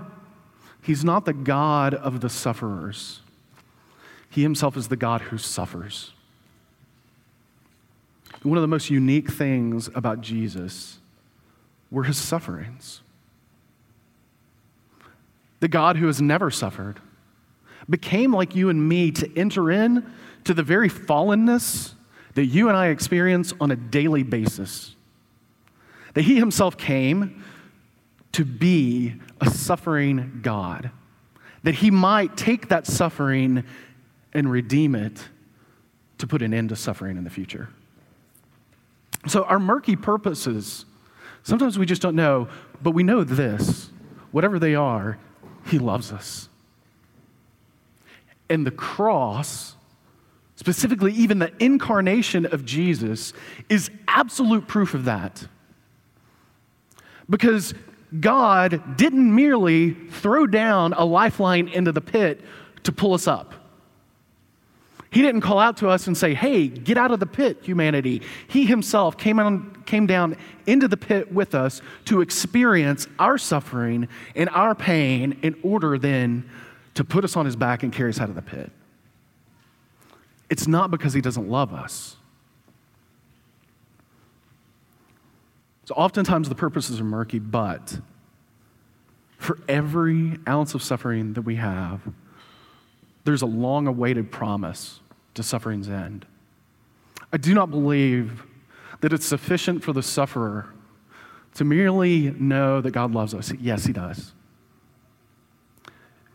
He's 0.84 1.04
not 1.04 1.26
the 1.26 1.34
God 1.34 1.94
of 1.94 2.22
the 2.22 2.30
sufferers, 2.30 3.22
He 4.30 4.44
Himself 4.44 4.78
is 4.78 4.88
the 4.88 4.96
God 4.96 5.22
who 5.22 5.38
suffers. 5.38 6.14
One 8.48 8.58
of 8.58 8.62
the 8.62 8.68
most 8.68 8.90
unique 8.90 9.30
things 9.30 9.90
about 9.94 10.22
Jesus 10.22 11.00
were 11.92 12.04
His 12.04 12.18
sufferings. 12.18 13.02
The 15.60 15.68
God 15.68 15.98
who 15.98 16.08
has 16.08 16.22
never 16.22 16.50
suffered 16.50 17.02
became 17.90 18.34
like 18.34 18.56
you 18.56 18.70
and 18.70 18.88
me 18.88 19.12
to 19.12 19.30
enter 19.38 19.70
in 19.70 20.10
to 20.46 20.54
the 20.54 20.64
very 20.64 20.90
fallenness 20.90 21.94
that 22.36 22.46
you 22.46 22.70
and 22.70 22.78
I 22.78 22.88
experience 22.88 23.54
on 23.60 23.70
a 23.72 23.76
daily 23.76 24.24
basis. 24.24 24.96
That 26.14 26.22
he 26.22 26.36
himself 26.36 26.78
came 26.78 27.44
to 28.32 28.46
be 28.46 29.16
a 29.42 29.50
suffering 29.50 30.40
God, 30.42 30.92
that 31.64 31.76
he 31.76 31.92
might 31.92 32.38
take 32.38 32.70
that 32.70 32.88
suffering 32.88 33.66
and 34.34 34.50
redeem 34.50 34.96
it 34.96 35.22
to 36.20 36.28
put 36.28 36.42
an 36.42 36.54
end 36.54 36.70
to 36.70 36.78
suffering 36.78 37.18
in 37.18 37.26
the 37.26 37.30
future. 37.30 37.68
So, 39.26 39.44
our 39.44 39.60
murky 39.60 39.96
purposes, 39.96 40.86
sometimes 41.44 41.80
we 41.80 41.86
just 41.86 42.02
don't 42.02 42.16
know, 42.16 42.48
but 42.82 42.92
we 42.92 43.04
know 43.04 43.24
this 43.24 43.90
whatever 44.32 44.60
they 44.60 44.76
are, 44.76 45.18
he 45.66 45.80
loves 45.80 46.12
us. 46.12 46.50
And 48.50 48.66
the 48.66 48.72
cross, 48.72 49.76
specifically 50.56 51.14
even 51.14 51.40
the 51.40 51.52
incarnation 51.60 52.46
of 52.46 52.64
Jesus, 52.66 53.34
is 53.70 53.90
absolute 54.08 54.68
proof 54.68 54.94
of 54.94 55.06
that. 55.06 55.48
Because 57.30 57.74
God 58.20 58.98
didn't 58.98 59.36
merely 59.36 59.92
throw 59.92 60.48
down 60.48 60.94
a 60.94 61.04
lifeline 61.04 61.68
into 61.68 61.92
the 61.92 62.02
pit 62.02 62.42
to 62.84 62.92
pull 62.92 63.14
us 63.14 63.28
up. 63.28 63.54
He 65.10 65.22
didn't 65.22 65.42
call 65.42 65.60
out 65.60 65.78
to 65.78 65.90
us 65.90 66.08
and 66.08 66.18
say, 66.18 66.34
Hey, 66.34 66.68
get 66.68 66.98
out 66.98 67.12
of 67.12 67.20
the 67.20 67.26
pit, 67.26 67.60
humanity. 67.64 68.22
He 68.48 68.66
himself 68.66 69.18
came, 69.18 69.40
on, 69.40 69.84
came 69.86 70.06
down 70.06 70.36
into 70.66 70.88
the 70.88 70.98
pit 70.98 71.32
with 71.32 71.56
us 71.56 71.82
to 72.06 72.22
experience 72.22 73.08
our 73.18 73.38
suffering 73.38 74.08
and 74.36 74.50
our 74.50 74.76
pain 74.76 75.40
in 75.42 75.56
order 75.64 75.98
then 75.98 76.50
to 76.96 77.04
put 77.04 77.24
us 77.24 77.38
on 77.38 77.46
his 77.46 77.56
back 77.56 77.84
and 77.84 77.94
carry 77.94 78.10
us 78.10 78.20
out 78.20 78.30
of 78.30 78.36
the 78.36 78.42
pit. 78.42 78.72
It's 80.50 80.68
not 80.68 80.92
because 80.92 81.14
he 81.14 81.22
doesn't 81.22 81.50
love 81.50 81.74
us. 81.74 82.16
So 85.86 85.96
oftentimes 85.96 86.50
the 86.50 86.56
purposes 86.56 87.00
are 87.00 87.06
murky, 87.06 87.40
but 87.40 88.00
for 89.38 89.58
every 89.70 90.38
ounce 90.48 90.74
of 90.74 90.84
suffering 90.84 91.34
that 91.34 91.44
we 91.44 91.56
have, 91.56 92.02
there's 93.28 93.42
a 93.42 93.46
long 93.46 93.88
awaited 93.88 94.32
promise 94.32 95.02
to 95.34 95.44
suffering's 95.44 95.90
end. 95.90 96.26
I 97.34 97.36
do 97.36 97.54
not 97.54 97.70
believe 97.70 98.46
that 99.02 99.12
it's 99.12 99.26
sufficient 99.26 99.84
for 99.84 99.92
the 99.92 100.02
sufferer 100.02 100.74
to 101.56 101.66
merely 101.66 102.32
know 102.32 102.80
that 102.80 102.92
God 102.92 103.14
loves 103.14 103.34
us. 103.34 103.52
Yes, 103.60 103.86
He 103.86 103.92
does. 103.92 104.32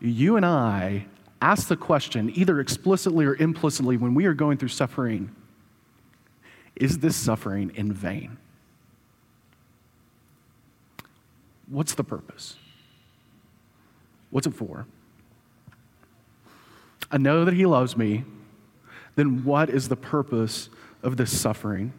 You 0.00 0.36
and 0.36 0.44
I 0.44 1.06
ask 1.40 1.68
the 1.68 1.78
question, 1.78 2.30
either 2.34 2.60
explicitly 2.60 3.24
or 3.24 3.36
implicitly, 3.36 3.96
when 3.96 4.12
we 4.12 4.26
are 4.26 4.34
going 4.34 4.58
through 4.58 4.68
suffering 4.68 5.34
is 6.76 6.98
this 6.98 7.16
suffering 7.16 7.72
in 7.74 7.90
vain? 7.92 8.36
What's 11.68 11.94
the 11.94 12.04
purpose? 12.04 12.56
What's 14.28 14.46
it 14.46 14.54
for? 14.54 14.86
I 17.12 17.18
know 17.18 17.44
that 17.44 17.54
He 17.54 17.66
loves 17.66 17.96
me, 17.96 18.24
then 19.14 19.44
what 19.44 19.70
is 19.70 19.88
the 19.88 19.96
purpose 19.96 20.70
of 21.02 21.16
this 21.16 21.38
suffering? 21.38 21.92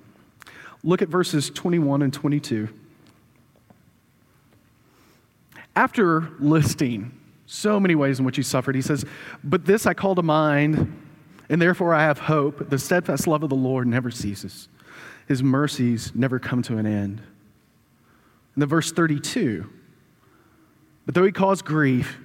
Look 0.83 1.01
at 1.01 1.07
verses 1.07 1.49
21 1.49 2.01
and 2.01 2.11
22. 2.11 2.67
After 5.75 6.29
listing 6.39 7.11
so 7.45 7.79
many 7.79 7.95
ways 7.95 8.19
in 8.19 8.25
which 8.25 8.35
he 8.35 8.43
suffered, 8.43 8.75
he 8.75 8.81
says, 8.81 9.05
But 9.43 9.65
this 9.65 9.85
I 9.85 9.93
call 9.93 10.15
to 10.15 10.23
mind, 10.23 11.01
and 11.49 11.61
therefore 11.61 11.93
I 11.93 12.03
have 12.03 12.19
hope. 12.19 12.69
The 12.69 12.77
steadfast 12.77 13.27
love 13.27 13.43
of 13.43 13.49
the 13.49 13.55
Lord 13.55 13.87
never 13.87 14.11
ceases, 14.11 14.67
his 15.27 15.41
mercies 15.41 16.11
never 16.13 16.39
come 16.39 16.61
to 16.63 16.77
an 16.77 16.85
end. 16.85 17.21
And 18.55 18.61
then 18.61 18.69
verse 18.69 18.91
32 18.91 19.69
But 21.05 21.15
though 21.15 21.23
he 21.23 21.31
caused 21.31 21.65
grief, 21.65 22.19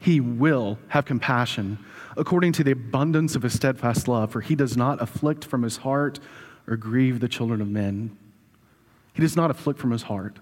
he 0.00 0.18
will 0.18 0.78
have 0.88 1.04
compassion 1.04 1.78
according 2.16 2.52
to 2.52 2.64
the 2.64 2.72
abundance 2.72 3.36
of 3.36 3.42
his 3.42 3.54
steadfast 3.54 4.08
love, 4.08 4.32
for 4.32 4.40
he 4.40 4.56
does 4.56 4.76
not 4.76 5.00
afflict 5.00 5.44
from 5.44 5.62
his 5.62 5.76
heart 5.78 6.18
or 6.66 6.76
grieve 6.76 7.20
the 7.20 7.28
children 7.28 7.60
of 7.60 7.68
men. 7.68 8.16
He 9.12 9.20
does 9.20 9.36
not 9.36 9.50
afflict 9.50 9.78
from 9.78 9.90
his 9.90 10.02
heart. 10.02 10.38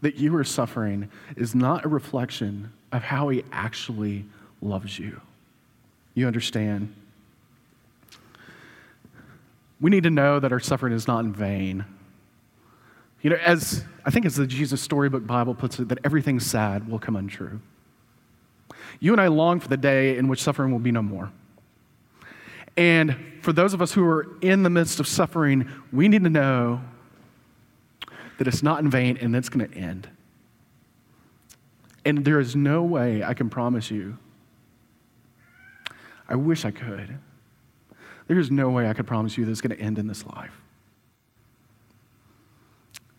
That 0.00 0.16
you 0.16 0.34
are 0.36 0.44
suffering 0.44 1.10
is 1.36 1.54
not 1.54 1.84
a 1.84 1.88
reflection 1.88 2.72
of 2.92 3.02
how 3.02 3.28
he 3.28 3.44
actually 3.50 4.24
loves 4.62 4.98
you. 4.98 5.20
You 6.14 6.26
understand? 6.26 6.94
We 9.80 9.90
need 9.90 10.04
to 10.04 10.10
know 10.10 10.38
that 10.38 10.52
our 10.52 10.60
suffering 10.60 10.92
is 10.92 11.08
not 11.08 11.24
in 11.24 11.32
vain. 11.32 11.84
You 13.20 13.30
know, 13.30 13.36
as 13.36 13.84
I 14.04 14.10
think 14.10 14.26
as 14.26 14.36
the 14.36 14.46
Jesus 14.46 14.80
Storybook 14.80 15.26
Bible 15.26 15.54
puts 15.54 15.78
it, 15.80 15.88
that 15.88 15.98
everything 16.04 16.38
sad 16.38 16.88
will 16.88 16.98
come 16.98 17.16
untrue. 17.16 17.60
You 19.00 19.12
and 19.12 19.20
I 19.20 19.28
long 19.28 19.60
for 19.60 19.68
the 19.68 19.76
day 19.76 20.16
in 20.16 20.28
which 20.28 20.42
suffering 20.42 20.72
will 20.72 20.78
be 20.78 20.92
no 20.92 21.02
more. 21.02 21.30
And 22.76 23.16
for 23.42 23.52
those 23.52 23.74
of 23.74 23.82
us 23.82 23.92
who 23.92 24.04
are 24.04 24.36
in 24.40 24.62
the 24.62 24.70
midst 24.70 25.00
of 25.00 25.06
suffering, 25.06 25.68
we 25.92 26.08
need 26.08 26.24
to 26.24 26.30
know 26.30 26.80
that 28.38 28.48
it's 28.48 28.62
not 28.62 28.80
in 28.80 28.90
vain 28.90 29.16
and 29.18 29.34
it's 29.36 29.48
going 29.48 29.68
to 29.68 29.76
end. 29.76 30.08
And 32.04 32.24
there 32.24 32.40
is 32.40 32.56
no 32.56 32.82
way 32.82 33.22
I 33.22 33.34
can 33.34 33.48
promise 33.48 33.90
you. 33.90 34.18
I 36.28 36.36
wish 36.36 36.64
I 36.64 36.70
could. 36.70 37.18
There 38.26 38.38
is 38.38 38.50
no 38.50 38.70
way 38.70 38.88
I 38.88 38.94
could 38.94 39.06
promise 39.06 39.36
you 39.36 39.44
that 39.44 39.50
it's 39.50 39.60
going 39.60 39.76
to 39.76 39.82
end 39.82 39.98
in 39.98 40.06
this 40.06 40.24
life. 40.26 40.60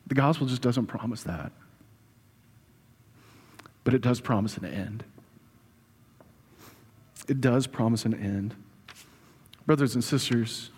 The 0.06 0.14
gospel 0.14 0.46
just 0.46 0.62
doesn't 0.62 0.86
promise 0.86 1.22
that. 1.22 1.50
But 3.84 3.94
it 3.94 4.02
does 4.02 4.20
promise 4.20 4.56
an 4.56 4.66
end 4.66 5.04
it 7.28 7.40
does 7.40 7.66
promise 7.66 8.04
an 8.04 8.14
end. 8.14 8.54
Brothers 9.66 9.94
and 9.94 10.04
sisters, 10.04 10.70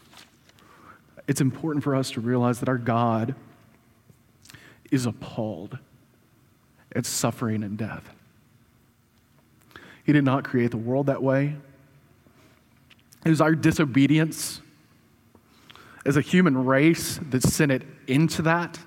it's 1.26 1.40
important 1.40 1.84
for 1.84 1.94
us 1.94 2.10
to 2.12 2.20
realize 2.20 2.60
that 2.60 2.68
our 2.68 2.78
God 2.78 3.34
is 4.90 5.04
appalled 5.04 5.78
at 6.96 7.04
suffering 7.04 7.62
and 7.62 7.76
death. 7.76 8.08
He 10.04 10.12
did 10.12 10.24
not 10.24 10.44
create 10.44 10.70
the 10.70 10.78
world 10.78 11.06
that 11.06 11.22
way. 11.22 11.56
It 13.24 13.28
was 13.28 13.42
our 13.42 13.54
disobedience 13.54 14.62
as 16.06 16.16
a 16.16 16.22
human 16.22 16.64
race 16.64 17.20
that 17.30 17.42
sent 17.42 17.72
it 17.72 17.82
into 18.06 18.40
that. 18.42 18.78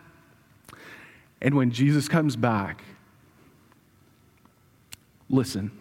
And 1.42 1.56
when 1.56 1.70
Jesus 1.70 2.08
comes 2.08 2.36
back, 2.36 2.84
listen. 5.30 5.81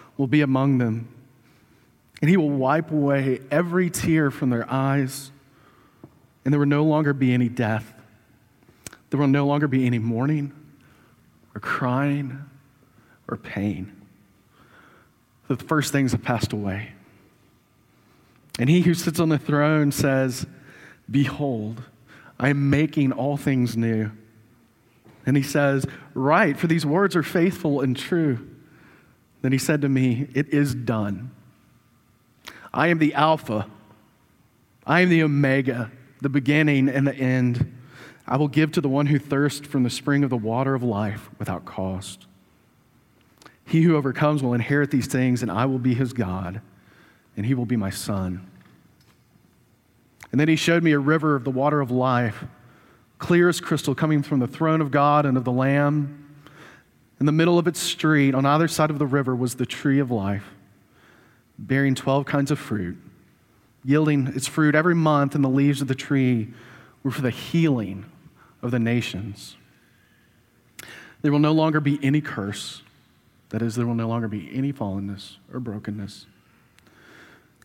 will 0.21 0.27
be 0.27 0.41
among 0.41 0.77
them. 0.77 1.07
And 2.21 2.29
he 2.29 2.37
will 2.37 2.51
wipe 2.51 2.91
away 2.91 3.39
every 3.49 3.89
tear 3.89 4.29
from 4.29 4.51
their 4.51 4.71
eyes. 4.71 5.31
And 6.45 6.53
there 6.53 6.59
will 6.59 6.67
no 6.67 6.83
longer 6.83 7.11
be 7.11 7.33
any 7.33 7.49
death. 7.49 7.91
There 9.09 9.19
will 9.19 9.25
no 9.25 9.47
longer 9.47 9.67
be 9.67 9.87
any 9.87 9.97
mourning 9.97 10.53
or 11.55 11.59
crying 11.59 12.39
or 13.27 13.35
pain. 13.35 13.99
The 15.47 15.57
first 15.57 15.91
things 15.91 16.11
have 16.11 16.21
passed 16.21 16.53
away. 16.53 16.91
And 18.59 18.69
he 18.69 18.81
who 18.81 18.93
sits 18.93 19.19
on 19.19 19.29
the 19.29 19.39
throne 19.39 19.91
says, 19.91 20.45
Behold, 21.09 21.81
I 22.39 22.49
am 22.49 22.69
making 22.69 23.11
all 23.11 23.37
things 23.37 23.75
new. 23.75 24.11
And 25.25 25.35
he 25.35 25.41
says, 25.41 25.87
Write, 26.13 26.59
for 26.59 26.67
these 26.67 26.85
words 26.85 27.15
are 27.15 27.23
faithful 27.23 27.81
and 27.81 27.97
true. 27.97 28.50
Then 29.41 29.51
he 29.51 29.57
said 29.57 29.81
to 29.81 29.89
me, 29.89 30.27
It 30.33 30.49
is 30.49 30.75
done. 30.75 31.31
I 32.73 32.87
am 32.87 32.99
the 32.99 33.13
Alpha, 33.13 33.67
I 34.85 35.01
am 35.01 35.09
the 35.09 35.23
Omega, 35.23 35.91
the 36.21 36.29
beginning 36.29 36.89
and 36.89 37.05
the 37.05 37.15
end. 37.15 37.77
I 38.27 38.37
will 38.37 38.47
give 38.47 38.71
to 38.73 38.81
the 38.81 38.89
one 38.89 39.07
who 39.07 39.19
thirsts 39.19 39.67
from 39.67 39.83
the 39.83 39.89
spring 39.89 40.23
of 40.23 40.29
the 40.29 40.37
water 40.37 40.73
of 40.73 40.83
life 40.83 41.29
without 41.37 41.65
cost. 41.65 42.27
He 43.65 43.81
who 43.83 43.95
overcomes 43.95 44.43
will 44.43 44.53
inherit 44.53 44.91
these 44.91 45.07
things, 45.07 45.41
and 45.41 45.51
I 45.51 45.65
will 45.65 45.79
be 45.79 45.93
his 45.93 46.13
God, 46.13 46.61
and 47.35 47.45
he 47.45 47.53
will 47.53 47.65
be 47.65 47.77
my 47.77 47.89
son. 47.89 48.47
And 50.31 50.39
then 50.39 50.47
he 50.47 50.55
showed 50.55 50.83
me 50.83 50.91
a 50.91 50.99
river 50.99 51.35
of 51.35 51.43
the 51.43 51.51
water 51.51 51.81
of 51.81 51.91
life, 51.91 52.45
clear 53.17 53.49
as 53.49 53.59
crystal, 53.59 53.93
coming 53.95 54.23
from 54.23 54.39
the 54.39 54.47
throne 54.47 54.81
of 54.81 54.91
God 54.91 55.25
and 55.25 55.37
of 55.37 55.43
the 55.43 55.51
Lamb. 55.51 56.20
In 57.21 57.27
the 57.27 57.31
middle 57.31 57.59
of 57.59 57.67
its 57.67 57.79
street, 57.79 58.33
on 58.33 58.47
either 58.47 58.67
side 58.67 58.89
of 58.89 58.97
the 58.97 59.05
river, 59.05 59.35
was 59.35 59.53
the 59.53 59.65
tree 59.67 59.99
of 59.99 60.09
life, 60.09 60.55
bearing 61.59 61.93
12 61.93 62.25
kinds 62.25 62.49
of 62.49 62.57
fruit, 62.57 62.97
yielding 63.85 64.25
its 64.27 64.47
fruit 64.47 64.73
every 64.73 64.95
month, 64.95 65.35
and 65.35 65.43
the 65.43 65.47
leaves 65.47 65.83
of 65.83 65.87
the 65.87 65.93
tree 65.93 66.51
were 67.03 67.11
for 67.11 67.21
the 67.21 67.29
healing 67.29 68.05
of 68.63 68.71
the 68.71 68.79
nations. 68.79 69.55
There 71.21 71.31
will 71.31 71.37
no 71.37 71.51
longer 71.51 71.79
be 71.79 71.99
any 72.01 72.21
curse. 72.21 72.81
That 73.49 73.61
is, 73.61 73.75
there 73.75 73.85
will 73.85 73.93
no 73.93 74.07
longer 74.07 74.27
be 74.27 74.49
any 74.51 74.73
fallenness 74.73 75.37
or 75.53 75.59
brokenness. 75.59 76.25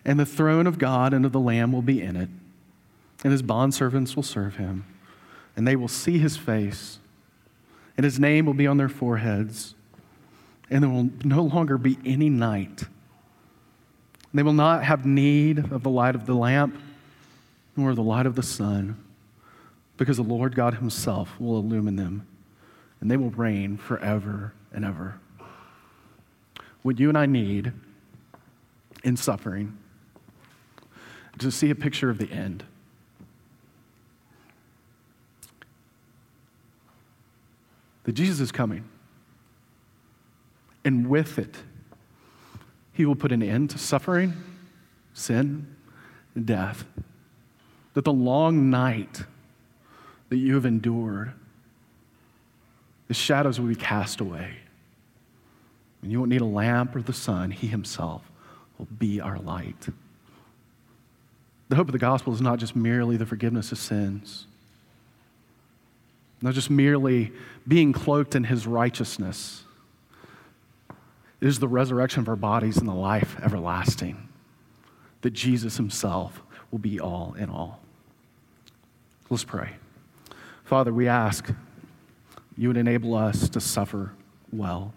And 0.04 0.20
the 0.20 0.26
throne 0.26 0.66
of 0.66 0.78
God 0.78 1.14
and 1.14 1.24
of 1.24 1.32
the 1.32 1.40
Lamb 1.40 1.72
will 1.72 1.82
be 1.82 2.02
in 2.02 2.14
it 2.14 2.28
and 3.24 3.32
his 3.32 3.42
bondservants 3.42 4.14
will 4.14 4.22
serve 4.22 4.56
him, 4.56 4.84
and 5.56 5.66
they 5.66 5.76
will 5.76 5.88
see 5.88 6.18
his 6.18 6.36
face, 6.36 6.98
and 7.96 8.04
his 8.04 8.20
name 8.20 8.46
will 8.46 8.54
be 8.54 8.66
on 8.66 8.76
their 8.76 8.88
foreheads, 8.88 9.74
and 10.70 10.82
there 10.82 10.90
will 10.90 11.10
no 11.24 11.42
longer 11.42 11.78
be 11.78 11.98
any 12.04 12.28
night. 12.28 12.84
They 14.34 14.42
will 14.42 14.52
not 14.52 14.84
have 14.84 15.06
need 15.06 15.72
of 15.72 15.82
the 15.82 15.90
light 15.90 16.14
of 16.14 16.26
the 16.26 16.34
lamp, 16.34 16.78
nor 17.76 17.94
the 17.94 18.02
light 18.02 18.26
of 18.26 18.34
the 18.34 18.42
sun, 18.42 18.96
because 19.96 20.18
the 20.18 20.22
Lord 20.22 20.54
God 20.54 20.74
himself 20.74 21.40
will 21.40 21.58
illumine 21.58 21.96
them, 21.96 22.26
and 23.00 23.10
they 23.10 23.16
will 23.16 23.30
reign 23.30 23.76
forever 23.76 24.52
and 24.72 24.84
ever. 24.84 25.18
What 26.82 27.00
you 27.00 27.08
and 27.08 27.16
I 27.16 27.26
need 27.26 27.72
in 29.02 29.16
suffering 29.16 29.76
to 31.38 31.50
see 31.50 31.70
a 31.70 31.74
picture 31.74 32.10
of 32.10 32.18
the 32.18 32.30
end. 32.30 32.64
That 38.06 38.12
Jesus 38.12 38.38
is 38.38 38.52
coming. 38.52 38.84
And 40.84 41.08
with 41.08 41.40
it, 41.40 41.56
he 42.92 43.04
will 43.04 43.16
put 43.16 43.32
an 43.32 43.42
end 43.42 43.70
to 43.70 43.78
suffering, 43.78 44.32
sin, 45.12 45.66
and 46.36 46.46
death. 46.46 46.84
That 47.94 48.04
the 48.04 48.12
long 48.12 48.70
night 48.70 49.24
that 50.28 50.36
you 50.36 50.54
have 50.54 50.64
endured, 50.64 51.32
the 53.08 53.14
shadows 53.14 53.58
will 53.58 53.68
be 53.68 53.74
cast 53.74 54.20
away. 54.20 54.58
And 56.00 56.12
you 56.12 56.20
won't 56.20 56.30
need 56.30 56.42
a 56.42 56.44
lamp 56.44 56.94
or 56.94 57.02
the 57.02 57.12
sun. 57.12 57.50
He 57.50 57.66
himself 57.66 58.22
will 58.78 58.86
be 58.98 59.20
our 59.20 59.38
light. 59.40 59.88
The 61.70 61.74
hope 61.74 61.88
of 61.88 61.92
the 61.92 61.98
gospel 61.98 62.32
is 62.32 62.40
not 62.40 62.60
just 62.60 62.76
merely 62.76 63.16
the 63.16 63.26
forgiveness 63.26 63.72
of 63.72 63.78
sins 63.78 64.46
not 66.46 66.54
just 66.54 66.70
merely 66.70 67.32
being 67.66 67.92
cloaked 67.92 68.36
in 68.36 68.44
his 68.44 68.68
righteousness. 68.68 69.64
It 71.40 71.48
is 71.48 71.58
the 71.58 71.66
resurrection 71.66 72.20
of 72.20 72.28
our 72.28 72.36
bodies 72.36 72.76
and 72.76 72.88
the 72.88 72.94
life 72.94 73.36
everlasting. 73.42 74.28
That 75.22 75.32
Jesus 75.32 75.76
himself 75.76 76.40
will 76.70 76.78
be 76.78 77.00
all 77.00 77.34
in 77.36 77.50
all. 77.50 77.80
Let's 79.28 79.42
pray. 79.42 79.70
Father, 80.62 80.92
we 80.92 81.08
ask 81.08 81.50
you 82.56 82.68
would 82.68 82.76
enable 82.76 83.16
us 83.16 83.48
to 83.48 83.60
suffer 83.60 84.12
well. 84.52 84.94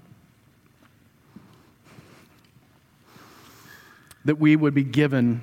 That 4.23 4.39
we 4.39 4.55
would 4.55 4.75
be 4.75 4.83
given 4.83 5.41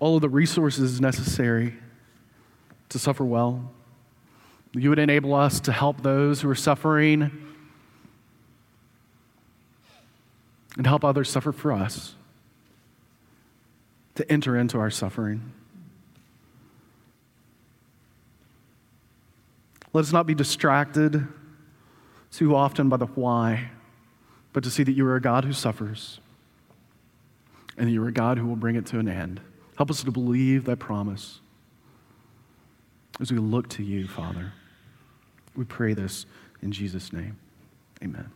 all 0.00 0.16
of 0.16 0.22
the 0.22 0.28
resources 0.28 1.00
necessary 1.00 1.74
to 2.88 2.98
suffer 2.98 3.24
well. 3.24 3.72
You 4.72 4.90
would 4.90 4.98
enable 4.98 5.34
us 5.34 5.60
to 5.60 5.72
help 5.72 6.02
those 6.02 6.40
who 6.40 6.50
are 6.50 6.54
suffering 6.54 7.30
and 10.76 10.86
help 10.86 11.04
others 11.04 11.30
suffer 11.30 11.52
for 11.52 11.72
us, 11.72 12.14
to 14.16 14.30
enter 14.30 14.56
into 14.56 14.78
our 14.78 14.90
suffering. 14.90 15.52
Let 19.94 20.04
us 20.04 20.12
not 20.12 20.26
be 20.26 20.34
distracted 20.34 21.26
too 22.30 22.54
often 22.54 22.90
by 22.90 22.98
the 22.98 23.06
why, 23.06 23.70
but 24.52 24.62
to 24.64 24.70
see 24.70 24.82
that 24.82 24.92
you 24.92 25.06
are 25.06 25.16
a 25.16 25.22
God 25.22 25.46
who 25.46 25.54
suffers 25.54 26.20
and 27.78 27.88
that 27.88 27.92
you 27.92 28.04
are 28.04 28.08
a 28.08 28.12
God 28.12 28.36
who 28.36 28.46
will 28.46 28.56
bring 28.56 28.76
it 28.76 28.84
to 28.86 28.98
an 28.98 29.08
end. 29.08 29.40
Help 29.76 29.90
us 29.90 30.02
to 30.02 30.10
believe 30.10 30.64
that 30.66 30.78
promise 30.78 31.40
as 33.20 33.32
we 33.32 33.38
look 33.38 33.68
to 33.70 33.82
you, 33.82 34.06
Father. 34.06 34.52
We 35.56 35.64
pray 35.64 35.94
this 35.94 36.26
in 36.62 36.72
Jesus' 36.72 37.12
name. 37.12 37.36
Amen. 38.02 38.30